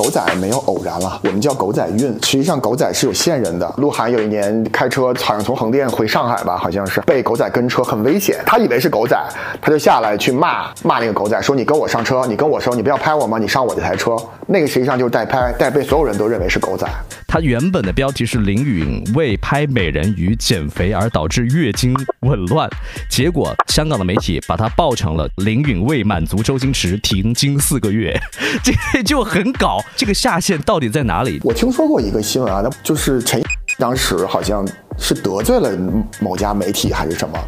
[0.00, 1.98] 狗仔没有偶然了，我们叫狗仔运。
[2.22, 3.70] 实际上，狗仔是有线人的。
[3.76, 8.38] 鹿晗有一年开车，好像从横店回上海吧，好像是被狗仔跟车，很危险。
[8.46, 9.14] 他以为是狗仔，
[9.60, 13.36] 他就下来去骂骂那个狗仔，说你跟我上车，你跟我说你不要拍我吗？
[13.36, 14.16] 你上我这台车。
[14.46, 16.88] 那个实际上就是代拍，代被所有人都认为是狗仔。
[17.32, 22.68] 他原本的标题是林允为拍美人鱼减肥而导致月经紊乱，
[23.08, 28.18] 结果香港的媒体把他报成了林允为满足周星驰停经四个月，
[28.64, 29.78] 这就很搞。
[29.94, 31.40] 这个下限到底在哪里？
[31.44, 33.40] 我听说过一个新闻啊，那就是陈
[33.78, 34.66] 当时好像
[34.98, 35.70] 是得罪了
[36.18, 37.38] 某家媒体还是什么，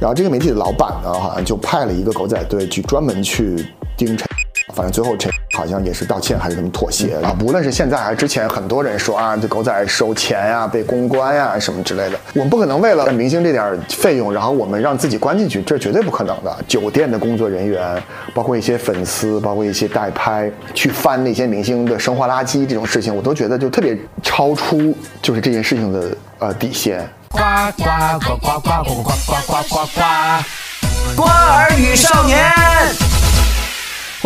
[0.00, 3.54] 然后这个媒体的老板呢，好像就派了一个狗仔队去专门去
[3.96, 4.26] 盯陈。
[4.74, 7.36] 反正最后陈好像也是道歉还是什么妥协啊？
[7.42, 12.20] 无论是现在还是之前，很多人说啊，这狗仔收钱呀、被公关呀什么之类的。
[12.34, 16.56] 我们不可能为了明星这点费用，然后我们让自己关进去，这绝对不可能的。
[16.68, 18.00] 酒店的工作人员，
[18.32, 27.04] 包括一些粉丝，包括一些代拍，去翻那些明星的生活垃圾这种事情，我都觉得就特别超出就是这件事情的呃底线。
[27.30, 27.40] 呱
[27.76, 27.84] 呱
[28.20, 30.02] 呱呱呱呱呱呱呱呱呱！
[31.16, 33.07] 瓜儿与少年。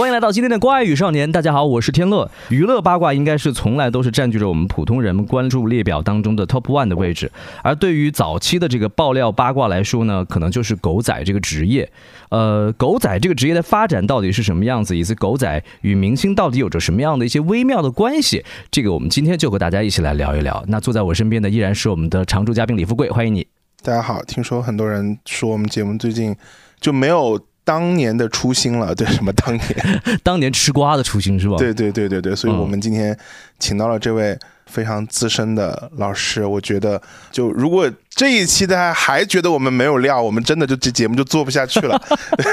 [0.02, 2.28] 欢迎来到今天的《关爱与少年》，大家好，我是天乐。
[2.48, 7.30] 娱乐八卦应该是从来都是占据着我们普通人关注列表当中的 top one 的位置，
[7.62, 11.88] 而对于早期的这个爆料八卦来说呢，可能就是狗仔这个职业。
[12.30, 20.64] 呃，狗仔这个职业的发展到底是什么样子，以及狗仔与明星到底有着什么样的一些微妙的关系，这个我们今天就和大家一起来聊一聊。
[20.66, 23.46] 那坐在我身边的依然是我们的常驻嘉宾李富贵，欢迎你。
[23.84, 26.34] 大家好，听说很多人说我们节目最近
[26.80, 27.38] 就没有。
[27.64, 30.02] 当年的初心了， 对什么当年？
[30.22, 31.56] 当年吃瓜的初心是吧？
[31.56, 33.16] 对对对对对，所以我们今天
[33.58, 36.44] 请到了这位非常资深的老师。
[36.44, 42.00] 我觉得，就如果这一期大家还觉得我们没有料，我们真的就这节目就做不下去了。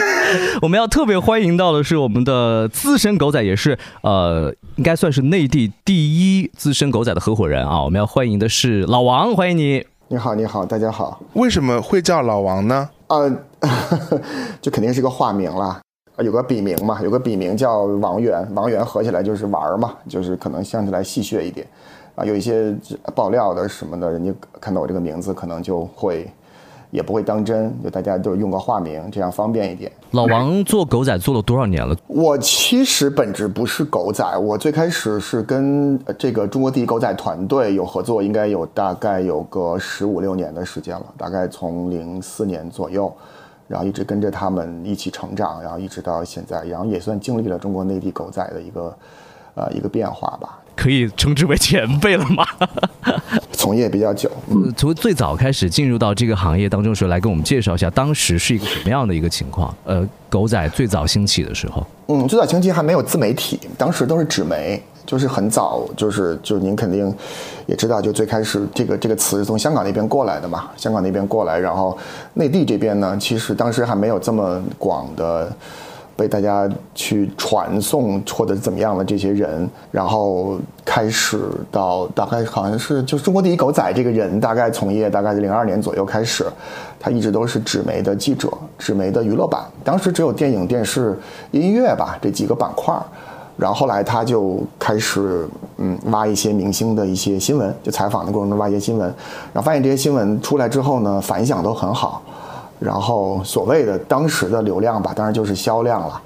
[0.61, 7.83] 我们要特别欢迎到的是我们的资深狗仔，也是呃，应该算是内地第一资深狗仔的合伙人啊。
[7.83, 9.85] 我们要欢迎的是老王，欢迎你。
[10.09, 11.21] 你好，你好，大家好。
[11.33, 12.89] 为什么会叫老王呢？
[13.07, 13.31] 呃，
[14.61, 15.79] 就肯定是个化名了，
[16.17, 21.67] 有个笔名嘛，有个笔名叫王源，王源合起来就是玩儿嘛，就是可能相起来戏谑一点，
[22.15, 22.75] 啊，有一些
[23.15, 26.29] 爆料的什么的，人家看到我这个名字，可能就会。
[26.91, 29.91] 也不会当真，就大家都用个化名，这样方便一点。
[30.09, 31.95] 老王做狗仔做了多少年了？
[32.07, 43.13] 我其实本质不是狗仔，我最开始是跟这个中国第一狗仔团队有合作，应该有大概有个十五六年的时间了，大概从零四年左右，
[43.69, 48.97] 然后一直跟着他们一起成长，然后一直到现在，然后也算经历了中国内地狗仔的一个
[49.53, 50.59] 呃一个变化吧。
[50.75, 52.43] 可以称之为前辈了吗？
[53.51, 54.31] 从业比较久，
[54.77, 59.75] 从最早开始进入到这个行业当中时候，来跟我们介绍一下当时是一个什么样的一个情况？
[59.83, 67.11] 呃，狗仔最早兴起的时候，嗯，最早兴起还没有自媒体，当时都是纸媒，就是很早，就是就您肯定
[67.65, 71.97] 也知道，就最开始这个这个词是从香港那边过来的嘛，香港那边过来，然后
[72.35, 75.51] 内地这边呢，其实当时还没有这么广的。
[76.19, 81.39] 被大家去传送或者怎么样的这些人，然后开始
[81.71, 86.45] 到大概好像是就是中国第一狗仔这个人，大概从业大概是零二年左右开始，
[86.99, 91.17] 他一直都是纸媒的记者，纸媒的娱乐版，当时只有电影、电视、
[91.51, 93.01] 音乐吧这几个板块儿
[93.59, 95.45] 然后后来他就开始
[95.77, 99.05] 嗯挖一些明星的一些新闻，就采访的过程中挖一些新闻，
[99.51, 102.21] 然后发现这些新闻出来之后呢，反响都很好。
[102.79, 106.21] 然后所谓的当时的流量吧，当然就是销量了，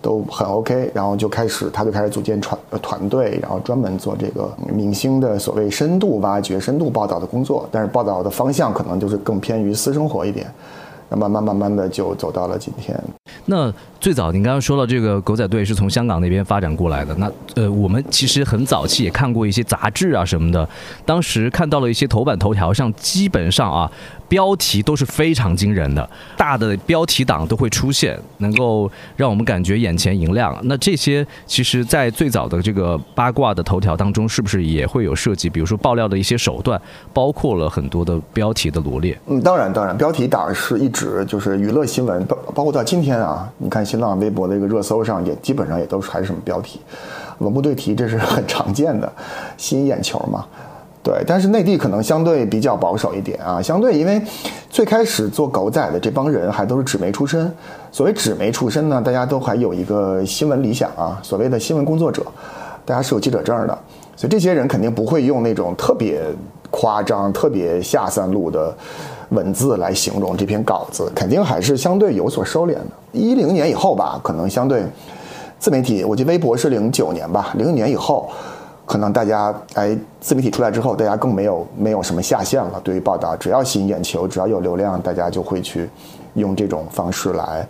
[0.00, 0.90] 都很 OK。
[0.94, 7.68] 然后就开始，他就开始组建团团队，然后专门做这个明星的所谓深度挖掘、深度报道的工作。
[7.70, 10.46] 但是报道的方向可能就是更偏于私生活一点。
[11.10, 12.98] 那慢慢慢慢的就走到了今天。
[13.44, 13.72] 那
[14.08, 17.14] 最早您刚刚说到这个狗仔队是从香港那边发展过来的。
[17.16, 20.66] 那呃，我们其实很早期也看过一些杂志啊什么的，
[21.04, 23.92] 当时看到了一些头版头条上，基本上啊。
[24.28, 30.54] 标题都是非常惊人的，大的标题党都会出现，能够让我们感觉眼前一亮。
[30.64, 35.48] 那这些其实，在最早的这个八卦的头条当中，是不是也会有涉及？
[35.48, 36.78] 比如说爆料的一些手段，
[37.14, 39.18] 包括了很多的标题的罗列。
[39.28, 46.80] 嗯，当然，当然，标题党是一直就是娱乐新闻，包包括到今天啊，你看新新浪微博的一个热搜上，也基本上也都是还是什么标题，
[47.38, 49.12] 文不对题，这是很常见的，
[49.56, 50.46] 吸引眼球嘛。
[51.02, 54.22] 对，但是内地可能相对比较保守一点啊，相对因为
[54.70, 57.52] 最开始做狗仔的这帮人还都是纸媒出身。
[57.90, 62.24] 所谓纸媒出身呢，大家都还有一个新闻理想啊，所谓的新闻工作者，
[62.84, 63.76] 大家是有记者证的，
[64.14, 66.22] 所以这些人肯定不会用那种特别
[66.70, 68.72] 夸张、特别下三路的
[69.30, 72.86] 文字来形容这篇稿子，肯定还是相对有所收敛的。
[73.12, 74.84] 一零年以后吧，可能相对
[75.58, 78.30] 自媒体，我记得微博是零九年吧，零九年以后，
[78.86, 82.80] 可能大家哎，自媒体出来之后，大家更没有没有什么下限了。
[82.82, 85.88] 对于报道，只要吸引眼球，只要有流量，大家就会去
[86.34, 87.66] 用这种方式来。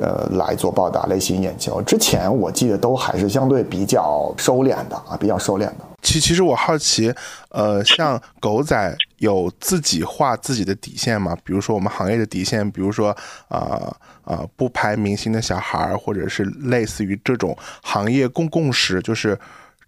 [0.00, 1.80] 呃，来做报道，来吸引眼球。
[1.82, 5.76] 之前我记得都还是相对比较收敛的啊，比较收敛的。
[6.00, 7.14] 其其实我好奇，
[7.50, 11.36] 呃，像狗仔有自己画自己的底线吗？
[11.44, 13.16] 比如说我们行业的底线，比如说
[13.46, 19.38] 啊啊，不拍明星的小孩儿，或者是类似于这种行业共共识，就是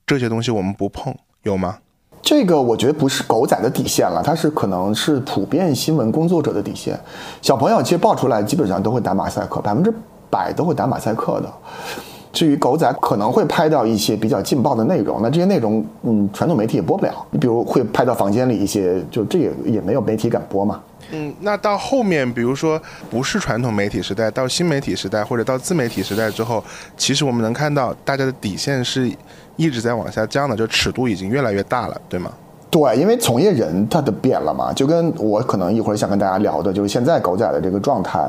[0.07, 1.79] 这些东西我们不碰，有吗？
[2.23, 6.97] 这个我觉得不是狗仔的底线了，它是可能是普遍新闻工作者的底线。
[7.43, 9.93] 小朋友其实爆出来基本上都会打马赛克，百分之
[10.31, 11.53] 百都会打马赛克的。
[12.35, 17.27] 至于狗仔可能会拍到一些比较劲爆的内容，那这些内容嗯，传统媒体也播不了。
[17.31, 20.83] 你比如会拍到房间里一些，就这也也没有媒体敢播嘛。
[21.13, 26.63] 嗯，那到后面，比如说不是传统媒体时代，到新媒体时代或者到自媒体时代之后，
[26.97, 29.11] 其实我们能看到大家的底线是。
[29.57, 32.29] 一直在往下降的，就尺度已经越来越大了，对吗？
[32.75, 38.29] 对，因为从业人他的变了嘛，就跟我可能一会儿想跟大家聊的，就是现在狗仔的这个状态。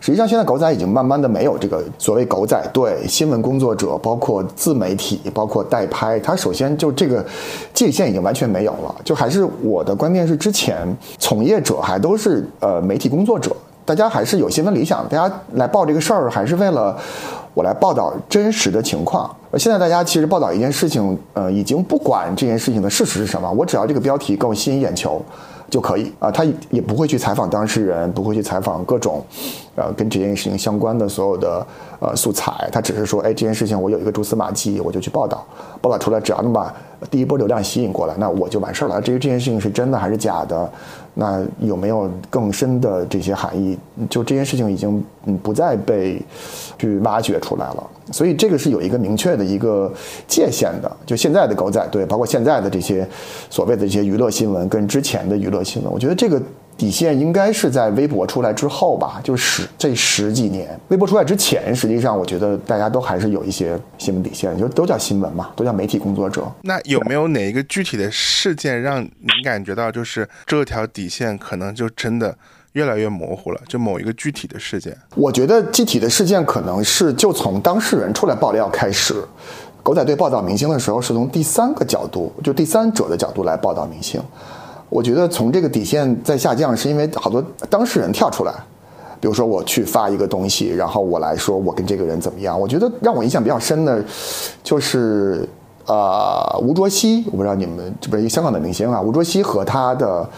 [0.00, 7.24] 实际上，现在狗仔已经慢慢的没有这个所谓狗仔对新闻工作者，包括自媒体，包括代拍，他首先就这个
[7.72, 8.92] 界限已经完全没有了。
[9.04, 10.84] 就还是我的观念是，之前
[11.18, 13.54] 从业者还都是呃媒体工作者，
[13.84, 16.96] 大家还是有新闻理想，大家来报这个事儿还是为了。
[17.54, 19.34] 我来报道真实的情况。
[19.56, 25.22] 现在大家其实报道一件事情，呃，已经不管这件事情的事实是什么，我只要这个标题够吸引眼球。
[25.70, 29.24] 就可以啊，他也不会去采访当事人，不会去采访各种，
[29.74, 31.66] 呃，跟这件事情相关的所有的
[31.98, 32.52] 呃素材。
[32.70, 35.44] 他只是说，哎，这件事情我有一个蛛丝马迹，我就去报道，
[35.80, 36.72] 报道出来，只要能把
[37.10, 39.00] 第一波流量吸引过来，那我就完事儿了。
[39.00, 40.70] 至于这件事情是真的还是假的，
[41.14, 43.78] 那有没有更深的这些含义，
[44.10, 46.20] 就这件事情已经嗯不再被
[46.76, 47.90] 去挖掘出来了。
[48.12, 49.92] 所以这个是有一个明确的一个
[50.26, 50.96] 界限的。
[51.06, 53.08] 就现在的狗仔对，包括现在的这些
[53.48, 56.42] 所谓的这些娱乐新闻，跟之前的娱乐新闻，我觉得这个
[56.76, 60.78] 底线应该是在微博出来之后吧，就十这十几年。
[60.88, 66.46] 微博出来之前，实际上我觉得大家都还是有一些新闻底线，就都叫新闻嘛，都叫媒体工作者。
[66.62, 69.10] 那有没有哪一个具体的事件让您
[69.44, 72.36] 感觉到，就是这条底线可能就真的？
[72.72, 74.92] 越来越模糊了，就某一个具体的事件。
[75.14, 79.14] 我觉得具体的事件可能是就从当事人出来爆料开始。
[79.80, 84.20] 狗仔队报道明星的时候，是从第三个角度，就第三者的角度来报道明星。
[84.88, 88.52] 我觉得从这个底线在下降，是因为好多当事人跳出来，
[89.20, 92.58] 比如说我去发一个东西，然后我来说我跟这个人怎么样。
[92.58, 94.04] 我觉得让我印象比较深的，
[94.62, 95.48] 就是
[95.86, 100.28] 啊吴卓羲，我不知道你们这不是一个香港的明星啊，吴卓羲和他的。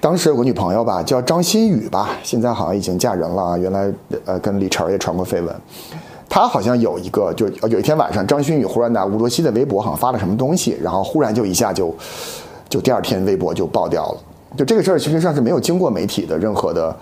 [0.00, 3.56] 当时有个女朋友吧，叫张馨予吧，现在好像已经嫁人了。
[3.56, 3.88] 原来
[4.24, 5.54] 呃跟李晨也传过绯闻。
[6.28, 11.94] 他好像有一个，就有一天晚上，张馨予忽然拿吴卓羲的微博好像发了什么东西，然后忽然就一下就，
[12.72, 14.20] 就第二天微博就爆掉了。
[14.56, 16.96] 就这个事儿，其实上是没有经过媒体的任何的，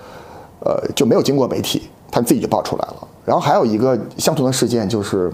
[0.65, 3.09] 呃就没有经过媒体，他自己就爆出来了。
[3.25, 5.33] 然后还有一个相同的事件，就是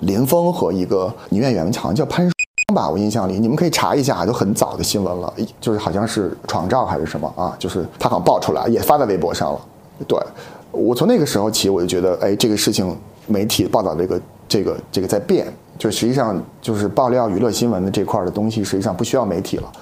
[0.00, 2.30] 林峰和一个女演员，好像叫潘。
[2.74, 9.60] 吧，我印象里，你们可以查一下，就很早的新闻了，就是好像是床照还是什么啊，就是他好像爆出来，也发在微博上了。
[10.06, 10.18] 对，
[10.72, 12.94] 我从那个时候起，我就觉得，哎，这个事情
[13.28, 15.46] 媒体报道这个这个这个在变，
[15.78, 19.72] 就实际上就是爆料娱乐新闻的这块的东西，实际上不需要媒体了，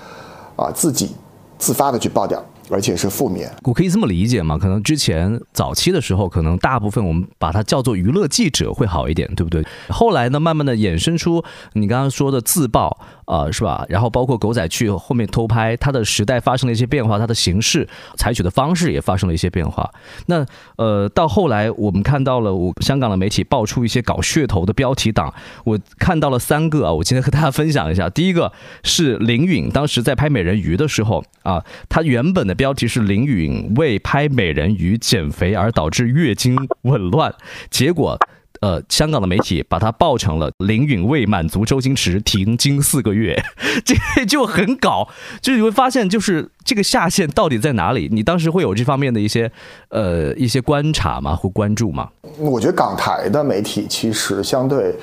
[0.57, 1.15] 啊，自己
[1.59, 2.43] 自发的去爆掉。
[2.71, 4.59] 而且是负面，我可以这么理解吗？
[4.59, 9.65] 可能之前早期的时候，可能大部分我们把它叫做娱乐记者会好一点，对不对？
[9.89, 11.45] 后来呢，慢慢的衍生出
[11.75, 12.97] 你刚刚说的自曝。
[13.27, 13.87] 啊，是吧？
[13.89, 19.91] 然后包括狗仔去后面偷拍，它的时代发生了一些变化，它的形式采取的方式也发生了一些变化。
[20.27, 20.45] 那
[20.77, 25.33] 呃，到后来我们看到了，我香港的媒体爆出一些搞噱头的标题党，
[25.65, 28.11] 我看到了三个啊，我今天和大家分享一下。
[28.11, 28.53] 第一个
[28.83, 37.35] 是林允，当时在拍美人鱼的时候啊，他原本的标题是林允为拍美人鱼减肥而导致月经紊乱，
[37.71, 38.19] 结果。
[38.65, 43.39] 呃，香港的媒体把它报成了林允为满足周星驰停经四个月，
[43.85, 45.07] 这就很搞。
[45.43, 48.09] 就你会发现，就是这个下限到底在哪里？
[48.11, 49.53] 你当时会有这方面的一些
[49.91, 51.37] 呃一些观察吗？
[51.37, 52.09] 或关注吗？
[52.39, 54.95] 我觉得港台的媒体其实相对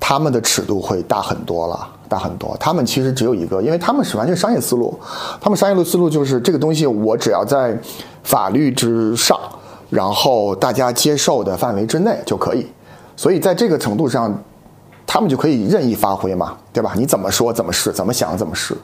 [0.00, 2.56] 他们的尺度会大很多了，大很多。
[2.58, 4.98] 他们其实只有一个，因为他们是完全商业思路，
[5.40, 7.78] 他们商业的思路就是这个东西，我只要在
[8.24, 9.38] 法律之上，
[9.88, 12.66] 然后大家接受的范围之内就可以。
[13.16, 14.32] 所以在这个程度上，
[15.06, 16.92] 他们就可以任意发挥嘛，对吧？
[16.96, 18.74] 你怎么说怎么是，怎么想怎么是，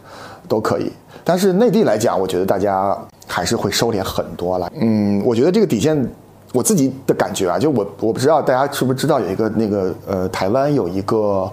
[0.46, 0.92] 都可以。
[1.24, 2.96] 但是内地来讲，我觉得大家
[3.26, 4.70] 还是会收敛很多了。
[4.80, 6.08] 嗯，我觉得这个底线
[6.52, 11.50] 我自己的感觉啊，就我我不知道大家是不是知道有一个那个呃，台湾有一个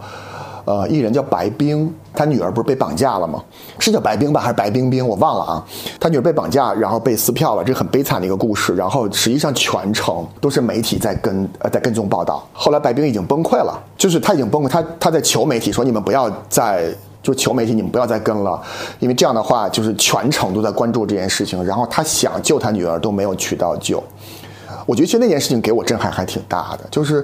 [0.68, 3.42] 呃艺人叫白冰，他女儿不是被绑架了吗？
[3.80, 5.08] 是叫白冰吧，还是白冰冰？
[5.08, 5.66] 我忘了啊。
[5.98, 8.76] 他女儿被绑架，然后被撕票了，这很悲惨的一个故事。
[8.76, 12.46] 然后实际上全程都是媒体在跟呃在跟踪报道。
[12.52, 16.94] 后来白冰已经崩溃了，就是他已经崩溃，他他在求媒体说你们不要再
[17.24, 18.62] 就求媒体你们不要再跟了，
[19.00, 21.64] 因为这样的话就是全程都在关注这件事情。
[21.64, 24.04] 然后他想救他女儿都没有渠道救。
[24.88, 27.24] 我觉得其实那件事情给我震撼还挺大的，就是，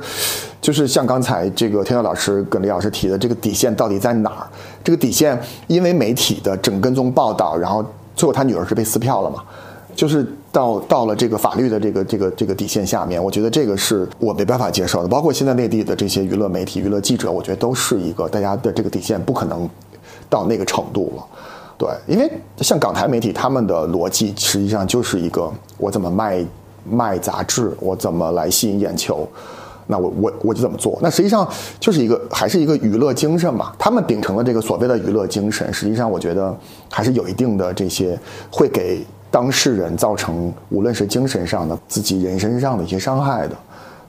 [0.62, 4.48] 就是像刚才这个天佑老师跟李老师提的，这个底线到底在哪儿？
[4.84, 7.84] 这个底线因为媒体的整跟踪报道，然后
[8.18, 9.42] 最后他女儿是被撕票了嘛？
[9.96, 15.08] 就是到到了这个法律的这个这个这个底线下面，我觉得这个是我没办法接受的。
[15.08, 19.70] 包括现在内地的这些娱乐媒体、娱乐记者，我觉得都是一个大家的这个底线不可能
[20.30, 21.26] 到那个程度了。
[21.78, 26.46] 对，因为像港台媒体他们的逻辑实际上就是一个我怎么卖。
[26.84, 29.28] 卖杂志，我怎么来吸引眼球？
[29.86, 30.98] 那我我我就怎么做？
[31.02, 31.46] 那实际上
[31.78, 33.74] 就是一个还是一个娱乐精神嘛。
[33.78, 36.56] 他们秉承了这个所谓的娱乐精神，实际上我觉得
[36.90, 38.18] 还是有一定的这些
[38.50, 43.56] 会给当事人造成无论是精神上的、自己人身上的一些伤害的。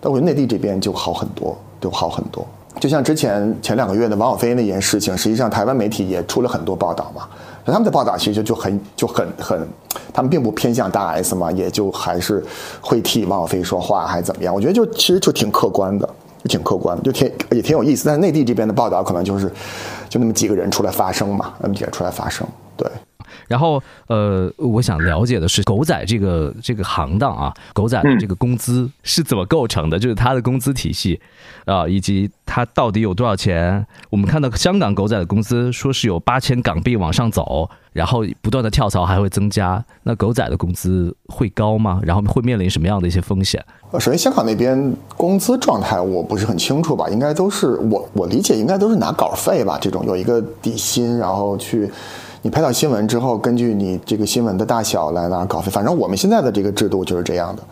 [0.01, 2.47] 但我觉得内地这边就好很多，就好很多。
[2.79, 7.29] 就像之前前两个月的王小飞那件事情，实际上台湾媒体也出了很多报道嘛。
[7.73, 9.69] 他们的报道其实就很就很很，
[10.13, 12.45] 他们并不偏向大 S 嘛，也就还是
[12.81, 14.55] 会替王小菲说话，还是怎么样？
[14.55, 16.07] 我觉得就其实就挺客观的，
[16.43, 18.05] 就挺客观，就挺也挺有意思。
[18.07, 19.51] 但是内地这边的报道可能就是
[20.09, 22.87] 就那么几个人出来发声嘛，那么几个人出来发声，对。
[23.49, 29.99] 然后，呃，我想了解的是狗仔这个这个行当啊，狗仔的这个工资是怎么构成的？
[29.99, 31.21] 就是他的工资体系
[31.65, 33.87] 啊，以及他到底有多少钱？
[34.11, 39.85] 我们看到香港狗仔的工资说是有八千港币往上走，然后不断的跳槽还会增加。
[40.05, 42.01] 那狗仔的工资会高吗？
[42.03, 43.65] 然后会面临什么样的一些风险？
[43.91, 51.91] 呃，首先香港那边工资状态我不是很清楚吧，应该都是我我理解应该都是拿稿费吧，这种有一个底薪，然后去。
[52.45, 55.71] 你拍到新闻之后，根据你这个新闻的大小来拿稿费。
[55.71, 57.63] 反正我们现在的这个制度就是这样的。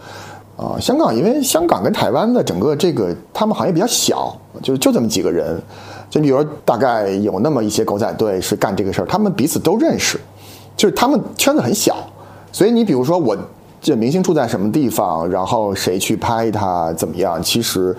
[0.56, 5.60] 啊，香港因为香港跟台湾的整个这个他们行业比较小，就就这么几个人。
[6.08, 10.18] 就比如大概有那么一些狗仔队是干这个事儿，他们彼此都认识，
[10.74, 11.94] 就是他们圈子很小。
[12.50, 13.36] 所以你比如说我
[13.78, 17.94] 这明星住在什么地方，然后谁去拍他怎么样，其实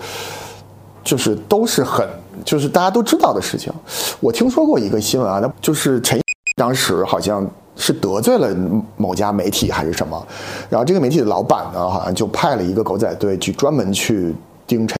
[1.04, 2.04] 就是都是很
[2.44, 3.72] 就是大家都知道的事情。
[4.18, 6.23] 我听说过一个新闻啊，那就是陈。
[6.56, 7.44] 当时好像
[7.76, 8.54] 是得罪了
[8.96, 10.24] 某家媒体还是什么，
[10.70, 14.32] 然后这个媒体的老板呢，好像就派了一个狗仔队去专门去
[14.64, 14.96] 盯陈，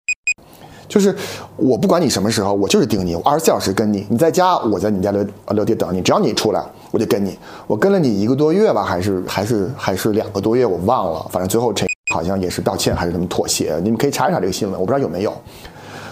[0.88, 1.14] 就是
[1.56, 15.32] 我不管你什么时候，我就是盯你，我二十四小时跟你，你在家我在你家留留地等你，只要你出来我就跟你，我跟了你一个多月吧，还是还是还是两个多月，我忘了，反正最后陈好像也是道歉还是怎么妥协，你们可以查一查这个新闻，我不知道有没有，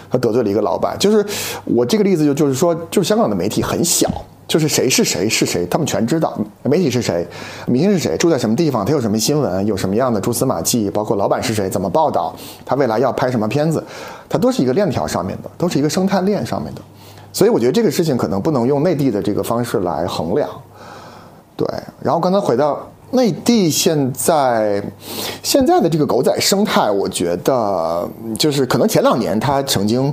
[0.09, 1.27] 他得罪了一个老板，就是
[1.65, 4.09] 我这个例子就就是说，就是香港的媒体很小。
[4.53, 6.39] 就是谁是谁是谁，他们全知道。
[6.65, 7.27] 媒体是谁，
[7.67, 12.35] 明星是谁，住在什么地方，他有什么新闻，有什么样的蛛丝马迹，包括老板是谁，怎么报道，
[12.67, 13.83] 他未来要拍什么片子，
[14.29, 16.83] 它都是一个链条上面的，都是一个生态链上面的。
[17.33, 20.47] 所以我觉得这个事情可能不能用内地的这个方式来衡量。
[21.57, 21.67] 对，
[22.03, 22.79] 然后刚才回到。
[23.13, 24.83] 内地现在
[25.43, 30.13] 现在的这个狗仔生态，我觉得就是可能前两年它曾经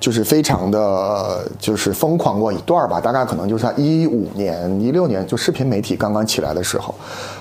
[0.00, 6.92] 就是非常的就是疯狂过一段吧，大概可能就是在一五年、一六年就视频媒体刚刚起来的时候，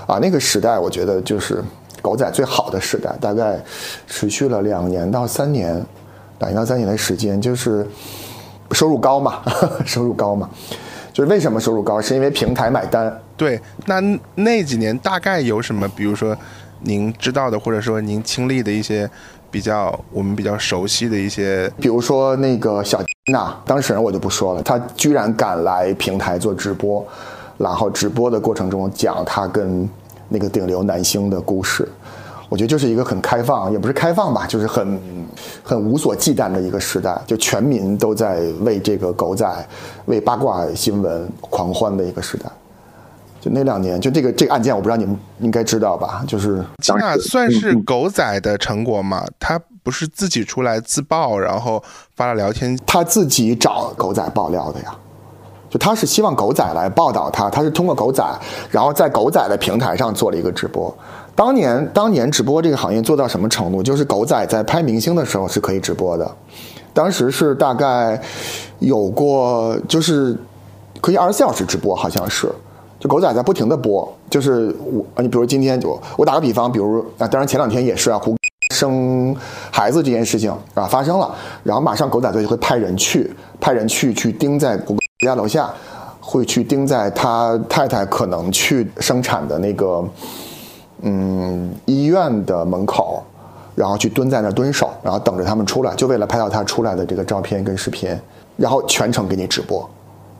[0.05, 1.63] 啊，那个时代我觉得就是
[2.01, 3.59] 狗仔最好的时代，大概
[4.07, 5.73] 持续了两年到三年，
[6.37, 7.83] 两年到三年的时间，就是
[8.71, 9.39] 收入高嘛，
[9.85, 10.47] 收入高嘛，
[11.19, 13.13] 就是为什么收入高，是因为平台买单。
[13.35, 13.99] 对，那
[14.35, 15.85] 那几年大概有什么？
[15.89, 16.33] 比如说，
[16.83, 19.09] 您知道的，或者说您亲历的一些
[19.51, 27.05] 比较我们比较熟悉的一些，比如说那个小娜，当事人我就不说了，他居然敢来平台做直播，
[27.57, 29.89] 然后直播的过程中讲他跟
[30.29, 31.85] 那个顶流男星的故事，
[32.49, 34.99] 我觉得就是一个很开放，也不是开放吧，就是很
[35.63, 39.67] 很无所忌惮的一个时代，就全民都在为这个狗仔、
[40.07, 42.49] 为八卦新闻狂欢的一个时代。
[43.39, 46.23] 就那两年，就这个这个案件，我不知道你们应该知道吧？
[46.27, 46.61] 就是
[46.97, 49.23] 那算是狗仔的成果吗？
[49.39, 51.81] 他不是自己出来自曝，然后
[52.17, 54.93] 发了聊天，他自己找狗仔爆料的呀。
[55.69, 58.21] 就他是希望狗仔来报道他，他是通过狗仔，
[58.71, 60.93] 然后在狗仔的平台上做了一个直播。
[61.39, 63.81] 当年当年直播这个行业做到什么程度？
[63.81, 66.29] 就是狗仔在拍明星的时候是可以直播的，
[66.93, 68.21] 当时是大概
[68.79, 70.37] 有过，就是
[70.99, 72.51] 可以二十四小时直播，好像是。
[72.99, 78.35] 就狗仔在不停的播，就是我啊，你比如今天就我打个比方，比如啊，当然前两天也是啊，胡
[78.75, 79.33] 生
[79.71, 85.69] 孩子这件事情啊发生了，然后马上狗仔队就会派人去，派人去去盯在 谷歌 家楼下，
[86.19, 90.03] 会去盯在他太太可能去生产的那个
[91.01, 93.23] 嗯医院的门口，
[93.75, 98.17] 然后去蹲在那儿蹲守，然后等着他们出来，就为了拍到他出来的这个照片跟视频，
[98.57, 99.89] 然后全程给你直播。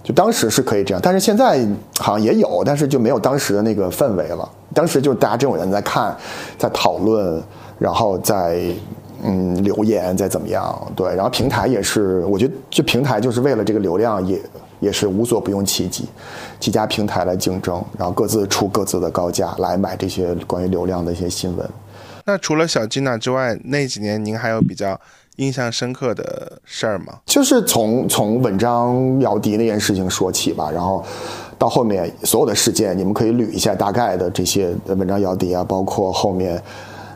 [0.01, 1.59] 就当时是可以这样，但是现在
[1.99, 4.49] 好像也有，但是就没有当时的那个氛围了。
[4.73, 6.15] 当时就是大家这种人在看，
[6.57, 7.41] 在讨论，
[7.77, 8.61] 然后在
[9.23, 10.91] 嗯留言，在怎么样？
[10.95, 14.39] 对，然后平台也是，我觉得就平台就是为了这个流量，也
[14.79, 16.07] 也是无所不用其极，
[16.59, 21.69] 几家平台来竞争，然后各自出各自的高价来买这些关于流量的一些新闻。
[22.25, 24.99] 那除了小金娜之外，那几年您还有比较？
[25.39, 27.19] 印象深刻的事儿吗？
[27.25, 31.01] 就是从从文章姚笛那件事情说起吧，然后
[31.57, 36.61] 到后面所有的事件，你们可以捋一下大概的这些文章姚笛啊，包括后面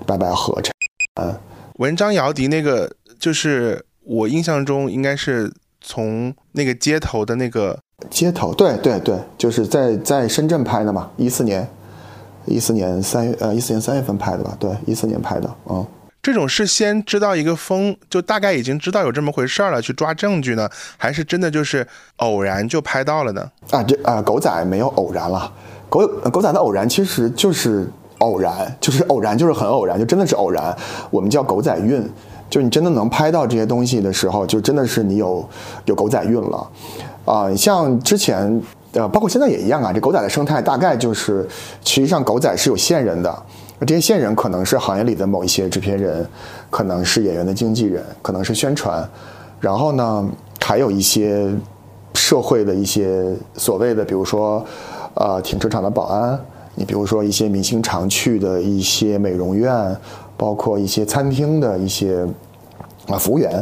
[0.06, 0.72] 白百合这，
[1.22, 1.36] 嗯，
[1.80, 7.78] 文章姚笛那个，就是我印象中应该是从那个街头的那个
[8.10, 11.68] 街头，对对对，就是在在深圳拍的嘛，一四年
[12.46, 15.86] 一四年三月呃一四年三月份拍的吧，对，一四年拍的，嗯。
[16.22, 21.86] 这种是先知道一个风，就大概已经知道有这么回事儿了，去抓证据呢，还是真的就是
[22.16, 23.52] 偶然就拍到了呢？
[23.72, 25.52] 啊，这啊，狗仔没有偶然了，
[25.90, 30.74] 狗狗仔的偶然其实就是偶然，就是偶然，就是很偶然，就真的是偶然。
[31.12, 32.10] 我们叫狗仔运，
[32.50, 35.46] 就你真的能拍到这些东西的时候，就真的是你有
[35.84, 36.66] 有狗仔运了。
[37.26, 38.62] 啊，像之前
[38.94, 41.48] 呃，包括现在也一样啊，这狗仔的生态大概就是，
[41.84, 43.44] 实际上狗仔是有线人的。
[43.86, 46.26] 这些线人可能是行业里的某一些制片人，
[46.70, 49.06] 可能是演员的经纪人，可能是宣传，
[49.60, 50.30] 然后呢，
[50.62, 51.54] 还有一些
[52.14, 54.64] 社会的一些所谓的，比如说，
[55.16, 56.40] 呃，停车场的保安，
[56.76, 59.94] 你比如说一些明星常去的一些美容院，
[60.38, 62.26] 包括一些餐厅的一些
[63.08, 63.62] 啊服务员，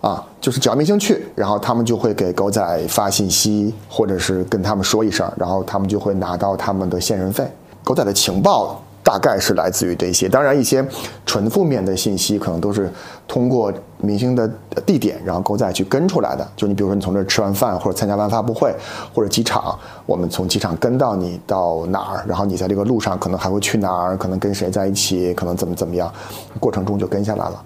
[0.00, 7.50] 啊，就是只要明星去，然后他们就会给狗仔发信息，或者是跟他们说一声，然后他们就会拿到他们的线人费。
[7.84, 8.80] 狗仔的情报。
[9.00, 10.86] 大概是来自于这些，当然一些
[11.24, 12.92] 纯负面的信息可能都是
[13.26, 14.46] 通过明星的
[14.84, 16.46] 地点，然后狗仔去跟出来的。
[16.54, 18.70] 就你比如说你从这吃完饭，或者参加完发布会，
[19.14, 26.12] 或者机场，我们从机场跟到你到哪儿，然后你在这个路上可能还会去哪儿，可能跟谁在一起，可能怎么怎么样，
[26.60, 27.62] 过程中就跟下来了。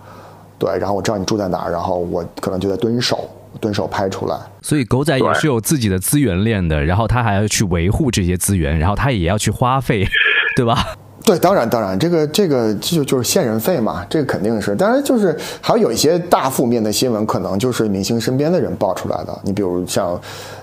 [0.62, 4.36] 对，然后我知道你住在哪儿，然后我可能就在蹲守，蹲守拍出来。
[4.60, 10.06] 所以狗仔也是有自己的资源链的，然后他还要去维护这些资源，然后他也要去花费，
[10.54, 10.86] 对吧？
[11.24, 14.76] 对，当然，当然，这个这个就就是线人费嘛，这个肯定是。
[14.76, 19.36] 当然，就是还有一些大负面的新闻，可能就是明星身边的人爆出来的。
[19.42, 20.14] 你比如像，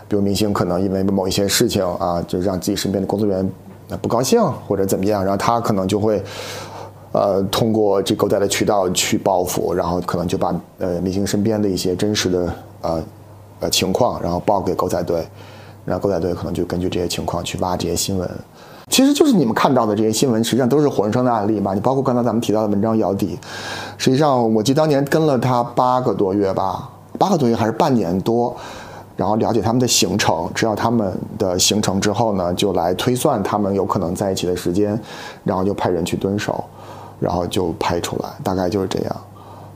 [0.08, 3.38] 比如明星可能因为某一些事情啊，就让自己身边的工作人
[3.90, 6.22] 员不高兴或者怎么样，然后他可能就会，
[7.12, 13.04] 呃，通过这狗仔的渠道去报复，然后可能就把呃明星身边的一些真实的呃
[13.62, 15.28] 呃情况，然后报给狗仔队，
[15.86, 18.30] 然后狗仔队可能就根据这些情况去挖这些新闻。
[18.90, 21.76] 其实就是你们看到的这些新闻，实际上都是活生生的案例嘛。
[21.76, 23.38] 你包括刚才咱们提到的文章姚笛，
[23.98, 28.56] 实际上我记得当年跟了他八个多月吧，八个多月还是半年多，
[29.16, 35.00] 然后了解他们的行程，知道他们的行程之后呢，就来推算他们有可能在一起的时间，
[35.44, 36.64] 然后就派人去蹲守，
[37.20, 39.16] 然后就拍出来，大概就是这样。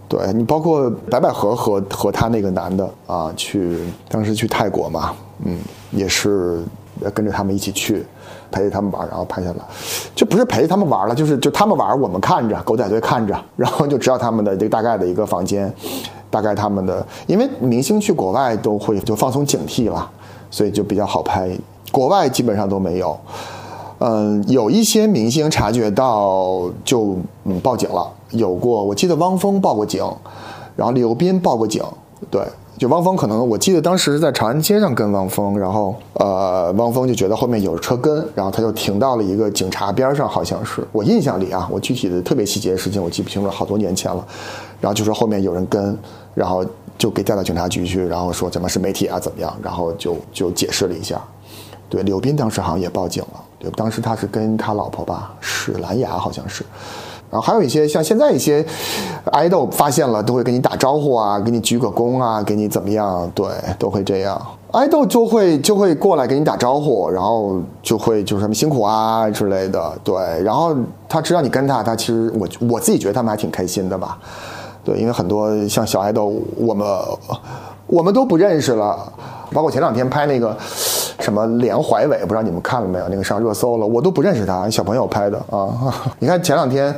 [0.08, 3.80] 对你包括白百合和和他那个男的啊，去
[4.10, 5.14] 当时去泰国嘛，
[5.46, 5.60] 嗯，
[5.92, 6.64] 也是
[7.14, 8.06] 跟着他们一起去。
[8.52, 9.66] 陪着他们玩，然后拍下来，
[10.14, 15.74] 就不是陪他们玩了，就是就他们玩，我们看着，狗仔队看着，然后就知道他们的这个大概的一个房间，
[16.30, 20.08] 大概他们的，因为明星去国外都会就放松警惕了，
[20.52, 21.50] 所以就比较好拍。
[21.92, 23.18] 国外基本上都没有，
[24.00, 30.04] 嗯，有一些明星察觉到就嗯报警了，有过，我记得汪峰报过警，
[30.76, 31.84] 然后刘斌报过警，
[32.30, 32.42] 对。
[32.76, 44.26] 就汪峰可能，我记得当时在长安街上跟汪峰，然后呃，汪峰就觉得后面有车跟，然后他就停到了一个警察边上，好像是我印象里啊，我具体的特别细节的事情我记不清楚，好多年前了。
[44.82, 45.98] 然后就说后面有人跟，
[46.34, 46.66] 然后
[46.98, 51.22] 就给带到警察局去，然后说怎么是媒体啊怎么样，然后就就解释了一下。
[51.88, 53.44] 对，刘斌当时好像也报警了，
[53.76, 56.64] 当时他是跟他老婆吧，史兰芽好像是。
[57.30, 58.64] 然后还有一些像现在一些
[59.32, 63.28] 爱豆发现了都会给你打招呼啊，给你鞠个躬啊，给你怎么样？
[63.34, 63.48] 对，
[63.80, 64.40] 都会这样。
[64.72, 69.92] 爱豆就会就会过来给你打招呼，然后就会就是什么辛苦啊之类的。
[70.04, 70.76] 对，然后
[71.10, 74.20] 他知道你跟他，他其实我我自己觉得他们还挺开心的吧。
[74.84, 76.88] 对，因为很多像小爱豆，我们
[77.88, 79.12] 我们都不认识了，
[79.52, 80.56] 包括前两天拍那个。
[81.24, 83.08] 什么连怀伟，不知道你们看了没有？
[83.08, 85.94] 那个上热搜了，我都不认识他，小朋友拍的啊。
[86.20, 86.94] 你看前两天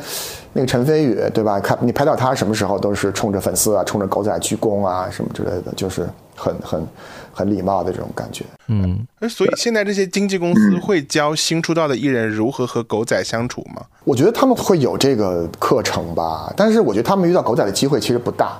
[0.53, 1.59] 那个陈飞宇，对吧？
[1.59, 6.87] 看你拍到他什么时候都是冲着粉丝啊，冲着狗仔鞠躬啊，什么之类的，就是很很
[7.31, 8.43] 很礼貌的这种感觉。
[8.67, 13.83] 嗯，所以现在这些经纪公司会教新出道的艺人如何和狗仔相处吗？
[14.03, 18.59] 我觉得他们会有这个课程吧，但是我觉得他们遇到狗仔的机会其实不大，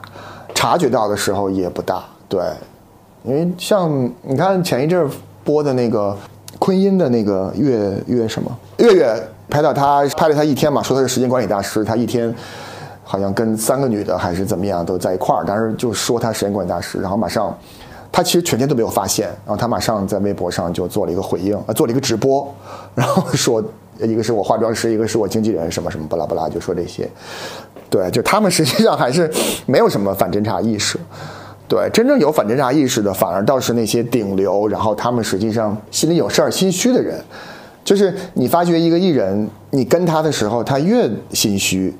[0.54, 2.04] 察觉到的时候也不大。
[2.28, 2.44] 对，
[3.24, 5.08] 因为像你看前一阵
[5.46, 6.18] 播的那个
[6.60, 9.24] 昆音的那个月月什么月月。
[9.48, 12.34] 拍到他拍了他一天嘛，说他是时间管理大师，他一天
[13.04, 17.56] 好像跟三个女的还是怎么样都在一块儿，但是就说他时间管理大师，然后马上
[18.12, 22.52] 他其实全天都没有发现，然后他马上在微博上就做了一个回应，呃，做了一个直播，
[22.96, 23.64] 然后说
[24.00, 27.08] 一个是我化妆师，一个是我经纪人，什么什么巴拉巴拉，就说这些，
[27.88, 29.32] 对，就他们实际上还是
[29.68, 31.00] 没有什么反侦查意识，
[31.68, 37.20] 对，真正有反侦查意识的反而倒是那些顶流，然后他们实际上心里有事儿、心虚的人。
[37.84, 41.94] 就是你发觉一个艺人，你跟他的时候，他越心虚，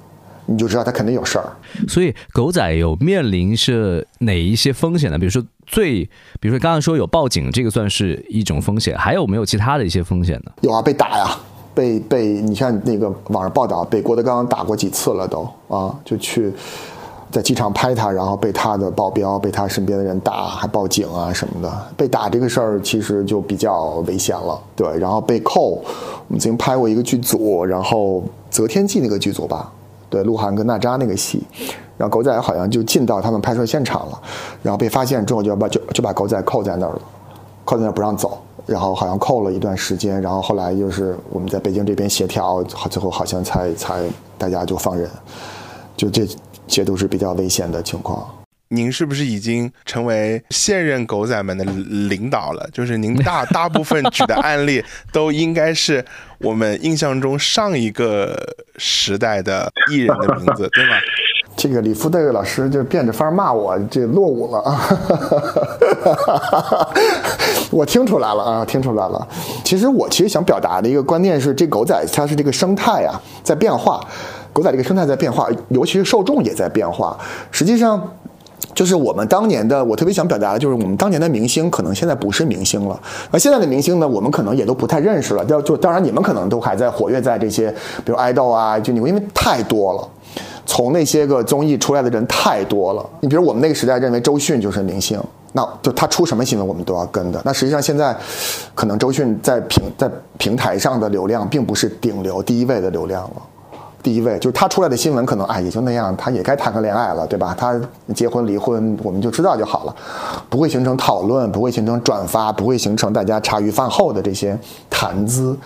[0.48, 1.46] 你就知道他肯定有事儿。
[1.88, 5.18] 所以狗仔有面临是哪一些风险呢？
[5.20, 6.04] 比如说最，
[6.40, 10.52] 比如说刚刚说有报警，这个算是一种风险，还有没有其他的一些风险呢？
[10.62, 11.38] 有啊，被打呀，
[11.76, 16.52] 被被你像那个网上报道，被郭德纲打过几次了都啊，就去。
[17.36, 21.70] 在机场拍他，然后被他的保镖、被他身边的人打，还报警啊什么的。
[21.98, 24.98] 被打这个事儿其实就比较危险了，对。
[24.98, 25.84] 然后被扣，我
[26.30, 28.20] 们曾经拍过一个剧组，然后
[28.50, 29.70] 《择天记》那个剧组吧，
[30.10, 31.44] 对，鹿晗跟娜扎那个戏，
[31.98, 34.22] 然后狗仔好像就进到他们拍摄现场了，
[34.64, 37.02] 然后被发现之后就要把就就把狗仔扣在那儿了，
[37.66, 44.06] 扣在那儿不让走，然后好像扣了一段时间，然后后来就是我们在北京这边协调，最后好像才才
[44.38, 45.10] 大家就放人，
[45.98, 46.26] 就这。
[46.68, 48.28] 这都是比较危险的情况。
[48.70, 52.68] 您是不是已经成为现任狗仔们的领导了？
[52.74, 56.04] 就是您大大部分举的案例都应该是
[56.40, 58.36] 我们印象中上一个
[58.78, 60.96] 时代的艺人的名字，对吗？
[61.56, 64.90] 这个李福德老师就变着法骂我，这落伍了啊！
[67.72, 69.26] 我听出来了啊，听出来了。
[69.64, 74.06] 其实我其实想表达的一个观念是，这狗仔它是这个生态啊在变化。
[74.56, 77.18] 狗仔这个生态在变化，尤其是受众也在变化。
[77.52, 78.02] 实际上，
[78.74, 82.98] 就是我们当年的，我特别想表达的就是，我们当年的明星可能现在不是明星了。
[83.30, 85.44] 而现在的明星呢，我们可能也都不太认识了。
[85.44, 87.70] 就就当然，你们可能都还在活跃在这些，
[88.06, 90.08] 比如爱豆啊，就你们因为太多了，
[90.66, 93.06] 从那些个综艺出来的人太多了。
[93.20, 95.20] 你比如我们那个时代认为周迅就是明星，
[95.52, 97.42] 那就他出什么新闻我们都要跟的。
[97.44, 98.16] 那实际上现在，
[98.74, 103.42] 可能周迅在平在平台上的流量并不是顶流第一位的流量了。
[104.06, 107.56] 第一位就是他出来的新闻，可能哎也就那样，他也该谈个恋爱了，对吧？
[107.58, 107.76] 他
[108.14, 109.96] 结婚离婚，我们就知道就好了，
[110.48, 114.56] 不会形成讨论，不会形成转发，不会形成大家茶余饭后的这些
[114.92, 115.58] 谈资，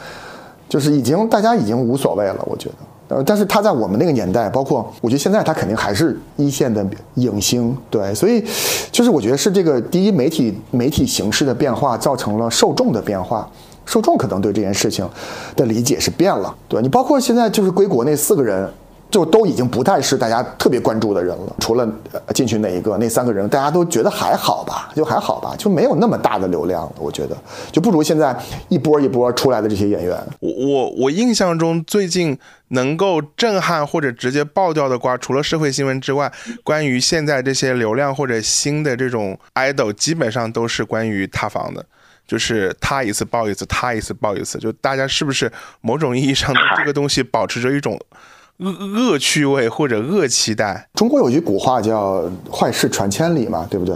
[0.69, 3.17] 就是已经大家已经无所谓了，我觉得。
[3.17, 8.41] 呃，但是他在我们那个年代，包括我觉得现在他肯定还是一线的影星，对，所以
[8.89, 13.45] 就是我觉得是这个第一媒体媒体形式的变化造成了受众的变化。
[13.89, 15.09] 受众可能对这件事情
[15.55, 18.71] 的理解是变了，对你包括现在就是归国那四个人，
[19.09, 21.55] 就都已经不再是大家特别关注的人了。
[21.59, 21.89] 除了
[22.35, 26.91] 进去那一个，那三个人大家都觉得还好吧，就还好吧，就没有那么大的流量了。
[26.99, 27.35] 我觉得
[27.71, 30.15] 就不如现在一波一波出来的这些演员。
[30.39, 36.31] 我我我印象中最近能够震撼或者直接爆掉的瓜，除了社会新闻之外，
[36.63, 41.83] 关于现在这些流量或者新的这种 idol，基本上都是关于塌房的。
[42.29, 47.99] 就是他一次爆一次，他一次爆一次，就大家是不是某种意义上对这个东西保持着一种
[48.59, 50.89] 恶恶趣味或者恶期待？
[50.93, 53.95] 中国有句古话叫“坏事传千里”嘛，对不对？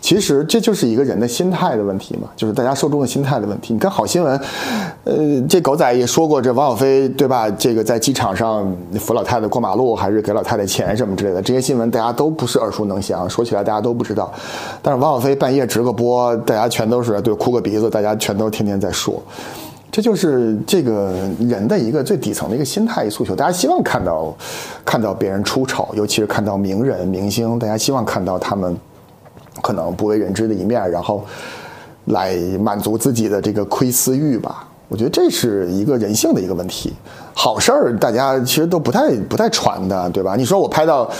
[0.00, 3.72] 其实这就是一个人的心态的问题嘛，就是大家受众的心态的问题。
[3.72, 4.38] 你看好新闻，
[5.02, 7.50] 呃，这狗仔也说过，这王小飞对吧？
[7.50, 14.32] 这个在机场上扶老太太过马路，还是给老太太钱什么之类的，这些新闻大家都不是耳熟能详，说起来大家都不知道。
[14.80, 19.20] 但是王小飞半夜直个播，大家全都是对哭个鼻子，大家全都天天在说，
[19.94, 23.36] 这就是这个人的一个最底层的一个心态诉求。
[23.36, 24.36] 大家希望看到
[24.84, 28.76] 看到别人出丑，尤其是看到名人明星，大家希望看到他们。
[29.62, 31.24] 可能不为人知的一面，然后
[32.06, 34.68] 来满足自己的这个窥私欲吧。
[34.88, 36.92] 我觉得这是一个人性的一个问题。
[37.36, 40.36] 好事儿大家其实都不太不太传的，对吧？
[40.36, 41.10] 你说我拍到，